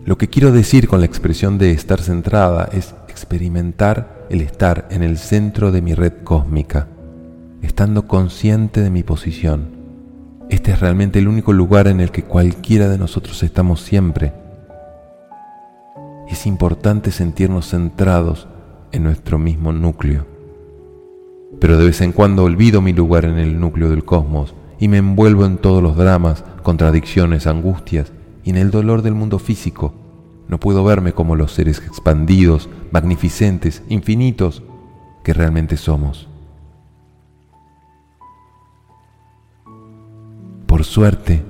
Lo 0.05 0.17
que 0.17 0.29
quiero 0.29 0.51
decir 0.51 0.88
con 0.88 0.99
la 0.99 1.05
expresión 1.05 1.57
de 1.57 1.71
estar 1.71 2.01
centrada 2.01 2.69
es 2.71 2.95
experimentar 3.07 4.25
el 4.29 4.41
estar 4.41 4.88
en 4.89 5.03
el 5.03 5.17
centro 5.17 5.71
de 5.71 5.81
mi 5.81 5.93
red 5.93 6.23
cósmica, 6.23 6.88
estando 7.62 8.07
consciente 8.07 8.81
de 8.81 8.89
mi 8.89 9.03
posición. 9.03 9.81
Este 10.52 10.72
es 10.72 10.82
realmente 10.82 11.18
el 11.18 11.30
único 11.30 11.54
lugar 11.54 11.88
en 11.88 12.02
el 12.02 12.12
que 12.12 12.24
cualquiera 12.24 12.90
de 12.90 12.98
nosotros 12.98 13.42
estamos 13.42 13.80
siempre 13.80 14.34
es 16.28 16.46
importante 16.46 17.12
sentirnos 17.12 17.70
centrados 17.70 18.50
en 18.92 19.04
nuestro 19.04 19.40
mismo 19.40 19.72
núcleo. 19.72 20.26
Pero 21.62 21.78
de 21.78 21.86
vez 21.86 22.02
en 22.02 22.12
cuando 22.12 22.44
olvido 22.44 22.82
mi 22.82 22.92
lugar 22.92 23.24
en 23.24 23.38
el 23.38 23.62
núcleo 23.62 23.90
del 23.90 24.04
cosmos 24.04 24.54
y 24.78 24.90
me 24.90 24.98
envuelvo 24.98 25.46
en 25.46 25.56
todos 25.56 25.82
los 25.82 25.96
dramas, 25.96 26.44
contradicciones, 26.64 27.48
angustias 27.48 28.12
y 28.44 28.50
en 28.50 28.58
el 28.58 28.72
dolor 28.72 29.04
del 29.04 29.16
mundo 29.16 29.40
físico. 29.40 29.94
No 30.50 30.60
puedo 30.60 30.84
verme 30.84 31.14
como 31.14 31.38
los 31.38 31.54
seres 31.54 31.82
expandidos, 31.88 32.70
magnificentes, 32.92 33.84
infinitos 33.88 34.64
que 35.24 35.34
realmente 35.34 35.78
somos. 35.78 36.28
Por 40.71 40.86
suerte, 40.86 41.43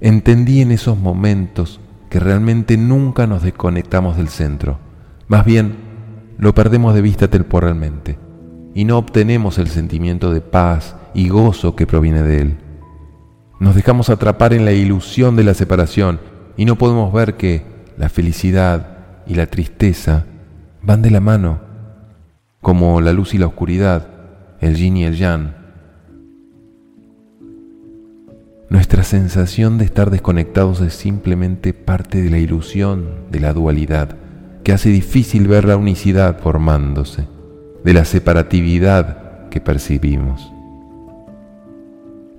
entendí 0.00 0.62
en 0.62 0.72
esos 0.72 0.98
momentos 0.98 1.78
que 2.10 2.18
realmente 2.18 2.76
nunca 2.76 3.28
nos 3.28 3.44
desconectamos 3.44 4.16
del 4.16 4.26
centro. 4.26 4.80
Más 5.28 5.44
bien, 5.44 5.76
lo 6.38 6.52
perdemos 6.56 6.92
de 6.92 7.00
vista 7.00 7.28
temporalmente 7.28 8.18
y 8.74 8.84
no 8.84 8.98
obtenemos 8.98 9.58
el 9.58 9.68
sentimiento 9.68 10.32
de 10.32 10.40
paz 10.40 10.96
y 11.14 11.28
gozo 11.28 11.76
que 11.76 11.86
proviene 11.86 12.24
de 12.24 12.40
él. 12.40 12.56
Nos 13.60 13.76
dejamos 13.76 14.10
atrapar 14.10 14.52
en 14.52 14.64
la 14.64 14.72
ilusión 14.72 15.36
de 15.36 15.44
la 15.44 15.54
separación 15.54 16.18
y 16.56 16.64
no 16.64 16.74
podemos 16.74 17.12
ver 17.12 17.36
que 17.36 17.62
la 17.96 18.08
felicidad 18.08 19.22
y 19.28 19.36
la 19.36 19.46
tristeza 19.46 20.24
van 20.82 21.00
de 21.00 21.12
la 21.12 21.20
mano 21.20 21.60
como 22.60 23.00
la 23.00 23.12
luz 23.12 23.34
y 23.34 23.38
la 23.38 23.46
oscuridad, 23.46 24.08
el 24.60 24.74
yin 24.74 24.96
y 24.96 25.04
el 25.04 25.14
yang. 25.14 25.57
Nuestra 28.70 29.02
sensación 29.02 29.78
de 29.78 29.86
estar 29.86 30.10
desconectados 30.10 30.82
es 30.82 30.92
simplemente 30.92 31.72
parte 31.72 32.20
de 32.20 32.28
la 32.28 32.38
ilusión 32.38 33.08
de 33.30 33.40
la 33.40 33.54
dualidad, 33.54 34.16
que 34.62 34.74
hace 34.74 34.90
difícil 34.90 35.48
ver 35.48 35.64
la 35.64 35.78
unicidad 35.78 36.38
formándose, 36.40 37.26
de 37.82 37.94
la 37.94 38.04
separatividad 38.04 39.48
que 39.48 39.62
percibimos. 39.62 40.52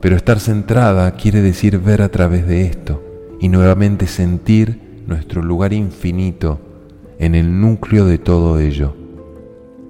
Pero 0.01 0.15
estar 0.15 0.39
centrada 0.39 1.11
quiere 1.15 1.41
decir 1.41 1.79
ver 1.79 2.03
a 2.03 2.09
través 2.09 2.47
de 2.47 2.61
esto 2.61 3.03
y 3.39 3.49
nuevamente 3.49 4.05
sentir 4.05 5.03
nuestro 5.07 5.41
lugar 5.41 5.73
infinito 5.73 6.59
en 7.17 7.33
el 7.33 7.59
núcleo 7.59 8.05
de 8.05 8.19
todo 8.19 8.59
ello, 8.59 8.95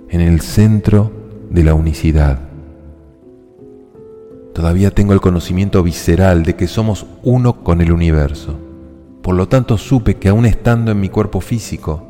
en 0.09 0.21
el 0.21 0.39
centro 0.39 1.11
de 1.49 1.63
la 1.65 1.73
unicidad. 1.73 2.48
Todavía 4.53 4.91
tengo 4.91 5.13
el 5.13 5.21
conocimiento 5.21 5.83
visceral 5.83 6.43
de 6.43 6.55
que 6.55 6.67
somos 6.67 7.05
uno 7.23 7.63
con 7.63 7.81
el 7.81 7.91
universo. 7.91 8.59
Por 9.21 9.35
lo 9.35 9.47
tanto 9.47 9.77
supe 9.77 10.17
que 10.17 10.29
aún 10.29 10.45
estando 10.45 10.91
en 10.91 10.99
mi 10.99 11.09
cuerpo 11.09 11.41
físico, 11.41 12.05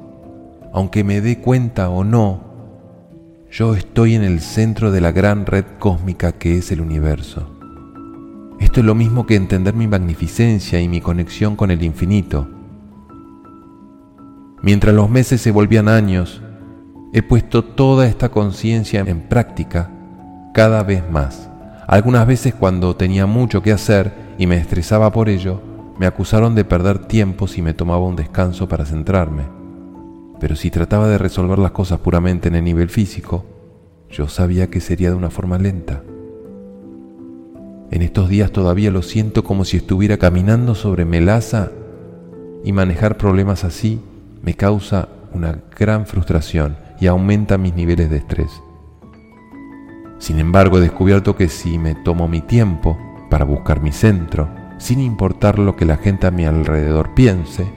aunque 0.73 1.03
me 1.03 1.21
dé 1.21 1.39
cuenta 1.39 1.89
o 1.89 2.03
no, 2.03 2.49
yo 3.51 3.75
estoy 3.75 4.15
en 4.15 4.23
el 4.23 4.41
centro 4.41 4.91
de 4.91 5.01
la 5.01 5.11
gran 5.11 5.45
red 5.45 5.65
cósmica 5.79 6.33
que 6.33 6.57
es 6.57 6.71
el 6.71 6.81
universo. 6.81 7.49
Esto 8.59 8.81
es 8.81 8.85
lo 8.85 8.93
mismo 8.93 9.25
que 9.25 9.35
entender 9.35 9.73
mi 9.73 9.87
magnificencia 9.87 10.79
y 10.79 10.87
mi 10.87 11.01
conexión 11.01 11.55
con 11.55 11.71
el 11.71 11.83
infinito. 11.83 12.47
Mientras 14.61 14.93
los 14.93 15.09
meses 15.09 15.41
se 15.41 15.51
volvían 15.51 15.87
años, 15.87 16.41
he 17.13 17.23
puesto 17.23 17.63
toda 17.63 18.05
esta 18.07 18.29
conciencia 18.29 18.99
en 18.99 19.21
práctica 19.21 19.91
cada 20.53 20.83
vez 20.83 21.09
más. 21.09 21.48
Algunas 21.89 22.27
veces 22.27 22.53
cuando 22.53 22.95
tenía 22.95 23.25
mucho 23.25 23.63
que 23.63 23.71
hacer 23.71 24.13
y 24.37 24.45
me 24.45 24.57
estresaba 24.57 25.11
por 25.11 25.27
ello, 25.27 25.59
me 25.97 26.05
acusaron 26.05 26.53
de 26.53 26.63
perder 26.63 26.99
tiempo 26.99 27.47
si 27.47 27.63
me 27.63 27.73
tomaba 27.73 28.05
un 28.05 28.15
descanso 28.15 28.69
para 28.69 28.85
centrarme. 28.85 29.45
Pero 30.39 30.55
si 30.55 30.69
trataba 30.69 31.07
de 31.07 31.17
resolver 31.17 31.57
las 31.57 31.71
cosas 31.71 31.97
puramente 31.97 32.47
en 32.47 32.53
el 32.53 32.63
nivel 32.63 32.89
físico, 32.89 33.43
yo 34.11 34.27
sabía 34.27 34.69
que 34.69 34.81
sería 34.81 35.09
de 35.09 35.15
una 35.15 35.31
forma 35.31 35.57
lenta. 35.57 36.03
En 37.89 38.03
estos 38.03 38.29
días 38.29 38.51
todavía 38.51 38.91
lo 38.91 39.01
siento 39.01 39.43
como 39.43 39.65
si 39.65 39.77
estuviera 39.77 40.17
caminando 40.17 40.75
sobre 40.75 41.05
melaza 41.05 41.71
y 42.63 42.71
manejar 42.71 43.17
problemas 43.17 43.63
así 43.63 43.99
me 44.43 44.53
causa 44.53 45.09
una 45.33 45.57
gran 45.75 46.05
frustración 46.05 46.77
y 47.01 47.07
aumenta 47.07 47.57
mis 47.57 47.73
niveles 47.73 48.11
de 48.11 48.17
estrés. 48.17 48.61
Sin 50.19 50.39
embargo, 50.39 50.77
he 50.77 50.81
descubierto 50.81 51.35
que 51.35 51.49
si 51.49 51.77
me 51.79 51.95
tomo 51.95 52.27
mi 52.27 52.41
tiempo 52.41 52.97
para 53.29 53.45
buscar 53.45 53.81
mi 53.81 53.91
centro, 53.91 54.49
sin 54.77 54.99
importar 54.99 55.59
lo 55.59 55.75
que 55.75 55.85
la 55.85 55.97
gente 55.97 56.27
a 56.27 56.31
mi 56.31 56.45
alrededor 56.45 57.13
piense, 57.15 57.71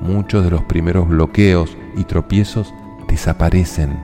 muchos 0.00 0.44
de 0.44 0.50
los 0.50 0.64
primeros 0.64 1.08
bloqueos 1.08 1.76
y 1.96 2.04
tropiezos 2.04 2.72
desaparecen 3.08 3.98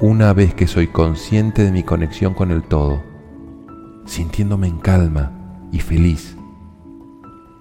una 0.00 0.32
vez 0.32 0.54
que 0.54 0.66
soy 0.66 0.88
consciente 0.88 1.64
de 1.64 1.72
mi 1.72 1.82
conexión 1.82 2.34
con 2.34 2.50
el 2.50 2.62
todo 2.62 3.16
sintiéndome 4.06 4.68
en 4.68 4.78
calma 4.78 5.32
y 5.72 5.80
feliz. 5.80 6.36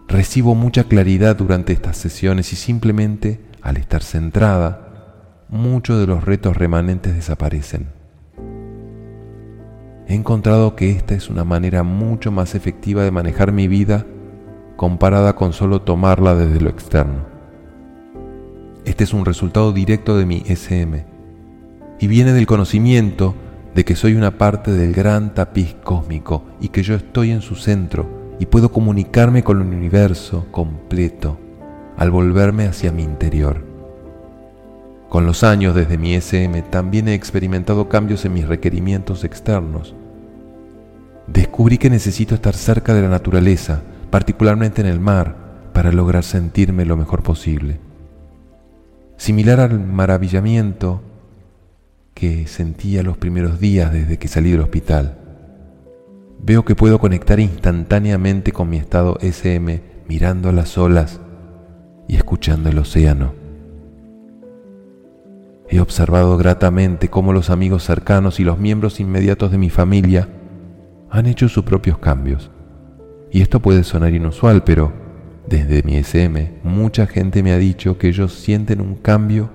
Recibo 0.08 0.56
mucha 0.56 0.86
claridad 0.86 1.36
durante 1.36 1.74
estas 1.74 1.98
sesiones 1.98 2.54
y 2.54 2.56
simplemente, 2.56 3.44
al 3.62 3.78
estar 3.78 4.04
centrada, 4.04 5.46
muchos 5.50 6.00
de 6.00 6.08
los 6.08 6.24
retos 6.24 6.56
remanentes 6.56 7.16
desaparecen. 7.16 7.90
He 10.08 10.14
encontrado 10.14 10.76
que 10.76 10.92
esta 10.92 11.16
es 11.16 11.30
una 11.30 11.44
manera 11.44 11.84
mucho 11.84 12.32
más 12.32 12.54
efectiva 12.54 13.04
de 13.04 13.12
manejar 13.12 13.52
mi 13.52 13.68
vida 13.68 14.06
comparada 14.76 15.36
con 15.36 15.54
solo 15.54 15.82
tomarla 15.82 16.36
desde 16.36 16.62
lo 16.62 16.70
externo. 16.70 17.26
Este 18.86 19.04
es 19.04 19.14
un 19.14 19.26
resultado 19.26 19.72
directo 19.74 20.16
de 20.18 20.26
mi 20.26 20.44
SM 20.46 21.06
y 22.00 22.08
viene 22.08 22.34
del 22.34 22.46
conocimiento 22.46 23.34
de 23.74 23.84
que 23.84 23.96
soy 23.96 24.14
una 24.14 24.38
parte 24.38 24.72
del 24.72 24.94
gran 24.94 25.34
tapiz 25.34 25.76
cósmico 25.84 26.44
y 26.62 26.70
que 26.70 26.84
yo 26.84 26.94
estoy 26.96 27.32
en 27.32 27.42
su 27.42 27.56
centro 27.56 28.08
y 28.40 28.46
puedo 28.46 28.72
comunicarme 28.72 29.44
con 29.44 29.62
el 29.62 29.76
universo 29.76 30.46
completo 30.52 31.40
al 31.98 32.12
volverme 32.12 32.68
hacia 32.68 32.92
mi 32.92 33.04
interior. 33.04 33.75
Con 35.10 35.26
los 35.26 35.44
años 35.44 35.76
desde 35.76 35.98
mi 35.98 36.16
SM 36.16 36.62
también 36.64 37.08
he 37.08 37.14
experimentado 37.14 37.88
cambios 37.88 38.26
en 38.26 38.34
mis 38.34 38.48
requerimientos 38.48 39.24
externos. 39.24 39.96
Descubrí 41.28 41.78
que 41.78 41.90
necesito 41.90 42.36
estar 42.36 42.54
cerca 42.54 42.94
de 42.94 43.02
la 43.02 43.10
naturaleza, 43.10 43.82
particularmente 44.10 44.82
en 44.82 44.88
el 44.88 45.00
mar, 45.00 45.36
para 45.74 45.92
lograr 45.92 46.24
sentirme 46.24 46.86
lo 46.86 46.98
mejor 46.98 47.24
posible. 47.24 47.80
Similar 49.18 49.60
al 49.60 49.80
maravillamiento 49.80 51.02
que 52.14 52.48
sentía 52.48 53.04
los 53.04 53.18
primeros 53.18 53.60
días 53.60 53.92
desde 53.92 54.18
que 54.18 54.28
salí 54.28 54.52
del 54.52 54.62
hospital. 54.62 55.18
Veo 56.42 56.64
que 56.64 56.76
puedo 56.76 57.00
conectar 57.00 57.40
instantáneamente 57.40 58.52
con 58.52 58.70
mi 58.70 58.78
estado 58.78 59.18
SM 59.22 59.82
mirando 60.08 60.52
las 60.52 60.78
olas 60.78 61.20
y 62.08 62.16
escuchando 62.16 62.70
el 62.70 62.78
océano. 62.78 63.45
He 65.70 65.80
observado 65.80 66.38
gratamente 66.38 67.10
cómo 67.10 67.34
los 67.34 67.50
amigos 67.50 67.84
cercanos 67.84 68.40
y 68.40 68.44
los 68.44 68.60
miembros 68.60 69.00
inmediatos 69.00 69.52
de 69.52 69.58
mi 69.58 69.70
familia 69.70 70.30
han 71.10 71.26
hecho 71.26 71.50
sus 71.50 71.64
propios 71.64 71.98
cambios. 71.98 72.52
Y 73.32 73.42
esto 73.42 73.60
puede 73.60 73.84
sonar 73.84 74.14
inusual, 74.14 74.64
pero 74.64 74.94
desde 75.48 75.84
mi 75.84 75.98
SM 75.98 76.60
mucha 76.64 77.08
gente 77.08 77.44
me 77.44 77.52
ha 77.52 77.58
dicho 77.58 77.98
que 77.98 78.08
ellos 78.08 78.34
sienten 78.34 78.82
un 78.82 78.96
cambio 78.96 79.50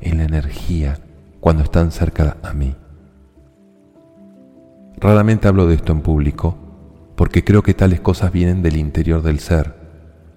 en 0.00 0.18
la 0.18 0.24
energía 0.24 0.98
cuando 1.40 1.62
están 1.62 1.90
cerca 1.90 2.36
a 2.42 2.52
mí. 2.52 2.74
Raramente 4.98 5.48
hablo 5.48 5.66
de 5.66 5.74
esto 5.74 5.92
en 5.92 6.00
público 6.00 6.56
porque 7.16 7.44
creo 7.44 7.62
que 7.62 7.74
tales 7.74 8.00
cosas 8.00 8.30
vienen 8.30 8.62
del 8.62 8.76
interior 8.76 9.22
del 9.22 9.40
ser. 9.40 9.74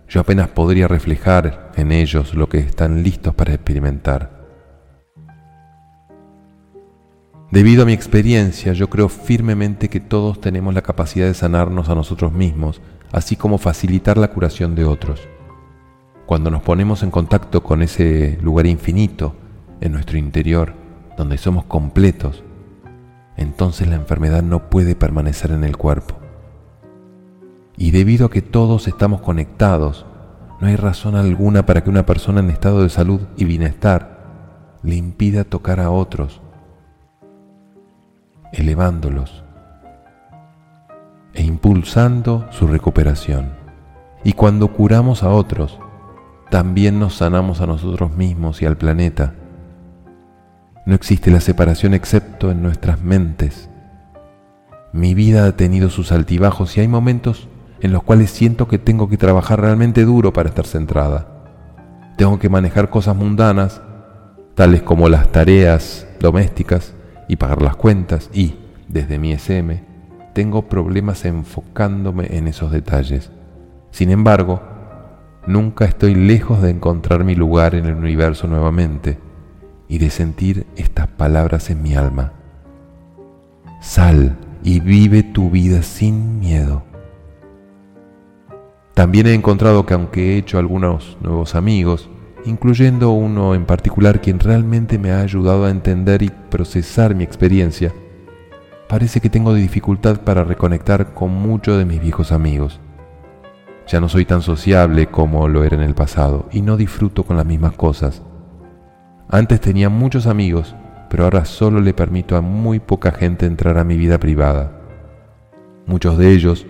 Yo 0.07 0.21
apenas 0.21 0.49
podría 0.49 0.87
reflejar 0.87 1.71
en 1.75 1.91
ellos 1.91 2.33
lo 2.33 2.49
que 2.49 2.59
están 2.59 3.03
listos 3.03 3.35
para 3.35 3.53
experimentar. 3.53 4.38
Debido 7.51 7.81
a 7.81 7.85
mi 7.87 7.93
experiencia, 7.93 8.73
yo 8.73 8.91
creo 8.91 9.09
firmemente 9.09 9.89
que 9.89 9.99
todos 9.99 10.39
tenemos 10.39 10.71
la 10.75 10.83
capacidad 10.83 11.25
de 11.25 11.33
sanarnos 11.33 11.89
a 11.89 11.95
nosotros 11.95 12.31
mismos, 12.31 12.79
así 13.11 13.35
como 13.35 13.57
facilitar 13.57 14.19
la 14.19 14.27
curación 14.27 14.75
de 14.75 14.85
otros. 14.85 15.27
Cuando 16.27 16.51
nos 16.51 16.61
ponemos 16.61 17.01
en 17.01 17.09
contacto 17.09 17.63
con 17.63 17.81
ese 17.81 18.37
lugar 18.43 18.67
infinito 18.67 19.35
en 19.81 19.93
nuestro 19.93 20.19
interior, 20.19 20.75
donde 21.17 21.39
somos 21.39 21.65
completos, 21.65 22.43
entonces 23.35 23.87
la 23.87 23.95
enfermedad 23.95 24.43
no 24.43 24.69
puede 24.69 24.93
permanecer 24.93 25.49
en 25.49 25.63
el 25.63 25.75
cuerpo. 25.75 26.19
Y 27.77 27.89
debido 27.89 28.27
a 28.27 28.29
que 28.29 28.43
todos 28.43 28.87
estamos 28.87 29.21
conectados, 29.21 30.05
no 30.61 30.67
hay 30.67 30.75
razón 30.75 31.15
alguna 31.15 31.65
para 31.65 31.83
que 31.83 31.89
una 31.89 32.05
persona 32.05 32.41
en 32.41 32.51
estado 32.51 32.83
de 32.83 32.89
salud 32.89 33.21
y 33.37 33.45
bienestar 33.45 34.19
le 34.83 34.97
impida 34.97 35.45
tocar 35.45 35.79
a 35.79 35.89
otros, 35.89 36.41
elevándolos 38.51 39.43
e 41.33 41.43
impulsando 41.43 42.47
su 42.51 42.67
recuperación. 42.67 43.53
Y 44.23 44.33
cuando 44.33 44.69
curamos 44.69 45.23
a 45.23 45.29
otros, 45.29 45.79
también 46.49 46.99
nos 46.99 47.15
sanamos 47.15 47.61
a 47.61 47.67
nosotros 47.67 48.15
mismos 48.15 48.61
y 48.61 48.65
al 48.65 48.77
planeta 48.77 49.33
no 50.85 50.95
existe 50.95 51.29
la 51.29 51.39
separación 51.39 51.93
excepto 51.93 52.49
en 52.49 52.63
nuestras 52.63 53.01
mentes. 53.01 53.69
Mi 54.91 55.13
vida 55.13 55.45
ha 55.45 55.55
tenido 55.55 55.89
sus 55.91 56.11
altibajos 56.11 56.75
y 56.75 56.81
hay 56.81 56.87
momentos 56.87 57.47
en 57.79 57.93
los 57.93 58.01
cuales 58.01 58.31
siento 58.31 58.67
que 58.67 58.79
tengo 58.79 59.07
que 59.07 59.17
trabajar 59.17 59.61
realmente 59.61 60.03
duro 60.03 60.33
para 60.33 60.49
estar 60.49 60.65
centrada. 60.65 61.27
Tengo 62.17 62.39
que 62.39 62.49
manejar 62.49 62.89
cosas 62.89 63.15
mundanas, 63.15 63.81
tales 64.55 64.81
como 64.81 65.07
las 65.09 65.31
tareas 65.31 66.07
domésticas 66.19 66.95
y 67.29 67.37
pagar 67.37 67.61
las 67.61 67.77
cuentas 67.77 68.29
y, 68.33 68.55
desde 68.89 69.19
mi 69.19 69.31
SM, 69.31 69.81
tengo 70.33 70.63
problemas 70.63 71.23
enfocándome 71.23 72.35
en 72.35 72.49
esos 72.49 72.71
detalles. 72.71 73.31
Sin 73.91 74.09
embargo, 74.11 74.61
nunca 75.47 75.85
estoy 75.85 76.15
lejos 76.15 76.61
de 76.61 76.71
encontrar 76.71 77.23
mi 77.23 77.35
lugar 77.35 77.75
en 77.75 77.85
el 77.85 77.93
universo 77.93 78.47
nuevamente 78.47 79.19
y 79.87 79.99
de 79.99 80.09
sentir 80.09 80.65
estas 80.75 81.07
palabras 81.07 81.69
en 81.69 81.83
mi 81.83 81.95
alma. 81.95 82.33
Sal 83.79 84.35
y 84.63 84.79
vive 84.79 85.23
tu 85.23 85.51
vida 85.51 85.83
sin 85.83 86.39
miedo. 86.39 86.83
También 88.95 89.27
he 89.27 89.33
encontrado 89.33 89.85
que 89.85 89.93
aunque 89.93 90.33
he 90.33 90.37
hecho 90.37 90.57
algunos 90.57 91.17
nuevos 91.21 91.55
amigos, 91.55 92.09
incluyendo 92.49 93.11
uno 93.11 93.55
en 93.55 93.65
particular 93.65 94.19
quien 94.19 94.39
realmente 94.39 94.97
me 94.97 95.11
ha 95.11 95.21
ayudado 95.21 95.65
a 95.65 95.69
entender 95.69 96.23
y 96.23 96.29
procesar 96.29 97.15
mi 97.15 97.23
experiencia, 97.23 97.93
parece 98.89 99.21
que 99.21 99.29
tengo 99.29 99.53
dificultad 99.53 100.21
para 100.21 100.43
reconectar 100.43 101.13
con 101.13 101.31
muchos 101.31 101.77
de 101.77 101.85
mis 101.85 102.01
viejos 102.01 102.31
amigos. 102.31 102.79
Ya 103.87 103.99
no 104.01 104.09
soy 104.09 104.25
tan 104.25 104.41
sociable 104.41 105.07
como 105.07 105.47
lo 105.47 105.63
era 105.63 105.75
en 105.75 105.83
el 105.83 105.95
pasado 105.95 106.49
y 106.51 106.61
no 106.61 106.75
disfruto 106.75 107.23
con 107.23 107.37
las 107.37 107.45
mismas 107.45 107.73
cosas. 107.73 108.21
Antes 109.29 109.61
tenía 109.61 109.89
muchos 109.89 110.25
amigos, 110.25 110.75
pero 111.09 111.23
ahora 111.23 111.45
solo 111.45 111.79
le 111.79 111.93
permito 111.93 112.35
a 112.35 112.41
muy 112.41 112.79
poca 112.79 113.11
gente 113.11 113.45
entrar 113.45 113.77
a 113.77 113.83
mi 113.83 113.95
vida 113.95 114.19
privada. 114.19 114.71
Muchos 115.85 116.17
de 116.17 116.31
ellos 116.31 116.65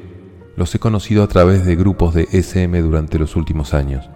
los 0.55 0.73
he 0.75 0.79
conocido 0.79 1.23
a 1.23 1.27
través 1.27 1.65
de 1.65 1.75
grupos 1.77 2.13
de 2.13 2.27
SM 2.31 2.81
durante 2.81 3.17
los 3.17 3.35
últimos 3.37 3.73
años. 3.73 4.09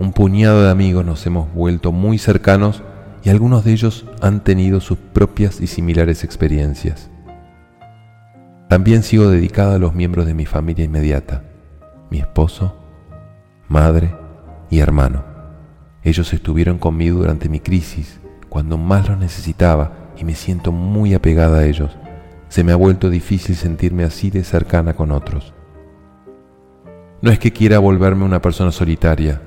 Un 0.00 0.14
puñado 0.14 0.64
de 0.64 0.70
amigos 0.70 1.04
nos 1.04 1.26
hemos 1.26 1.52
vuelto 1.52 1.92
muy 1.92 2.16
cercanos 2.16 2.82
y 3.22 3.28
algunos 3.28 3.64
de 3.66 3.72
ellos 3.72 4.06
han 4.22 4.42
tenido 4.42 4.80
sus 4.80 4.96
propias 4.96 5.60
y 5.60 5.66
similares 5.66 6.24
experiencias. 6.24 7.10
También 8.70 9.02
sigo 9.02 9.28
dedicada 9.28 9.74
a 9.74 9.78
los 9.78 9.94
miembros 9.94 10.24
de 10.24 10.32
mi 10.32 10.46
familia 10.46 10.86
inmediata, 10.86 11.44
mi 12.08 12.18
esposo, 12.18 12.78
madre 13.68 14.16
y 14.70 14.78
hermano. 14.78 15.22
Ellos 16.02 16.32
estuvieron 16.32 16.78
conmigo 16.78 17.18
durante 17.18 17.50
mi 17.50 17.60
crisis, 17.60 18.20
cuando 18.48 18.78
más 18.78 19.06
los 19.06 19.18
necesitaba 19.18 19.92
y 20.16 20.24
me 20.24 20.34
siento 20.34 20.72
muy 20.72 21.12
apegada 21.12 21.58
a 21.58 21.66
ellos 21.66 21.90
se 22.48 22.64
me 22.64 22.72
ha 22.72 22.76
vuelto 22.76 23.10
difícil 23.10 23.54
sentirme 23.54 24.04
así 24.04 24.30
de 24.30 24.44
cercana 24.44 24.94
con 24.94 25.12
otros. 25.12 25.52
No 27.20 27.30
es 27.30 27.38
que 27.38 27.52
quiera 27.52 27.78
volverme 27.78 28.24
una 28.24 28.40
persona 28.40 28.72
solitaria, 28.72 29.42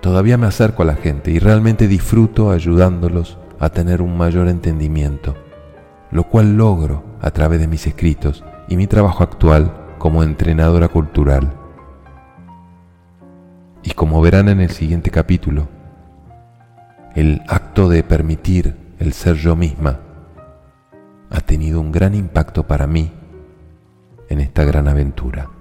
todavía 0.00 0.36
me 0.38 0.46
acerco 0.46 0.82
a 0.82 0.86
la 0.86 0.94
gente 0.94 1.30
y 1.30 1.38
realmente 1.38 1.88
disfruto 1.88 2.50
ayudándolos 2.50 3.38
a 3.58 3.68
tener 3.68 4.02
un 4.02 4.16
mayor 4.16 4.48
entendimiento, 4.48 5.34
lo 6.10 6.24
cual 6.24 6.56
logro 6.56 7.04
a 7.20 7.30
través 7.30 7.60
de 7.60 7.68
mis 7.68 7.86
escritos 7.86 8.44
y 8.68 8.76
mi 8.76 8.86
trabajo 8.86 9.22
actual 9.22 9.72
como 9.98 10.22
entrenadora 10.22 10.88
cultural. 10.88 11.52
Y 13.82 13.92
como 13.92 14.20
verán 14.20 14.48
en 14.48 14.60
el 14.60 14.70
siguiente 14.70 15.10
capítulo, 15.10 15.68
el 17.14 17.42
acto 17.48 17.88
de 17.88 18.02
permitir 18.02 18.76
el 18.98 19.12
ser 19.12 19.36
yo 19.36 19.56
misma 19.56 20.00
ha 21.30 21.40
tenido 21.40 21.80
un 21.80 21.92
gran 21.92 22.14
impacto 22.14 22.66
para 22.66 22.86
mí 22.86 23.12
en 24.28 24.40
esta 24.40 24.64
gran 24.64 24.88
aventura. 24.88 25.59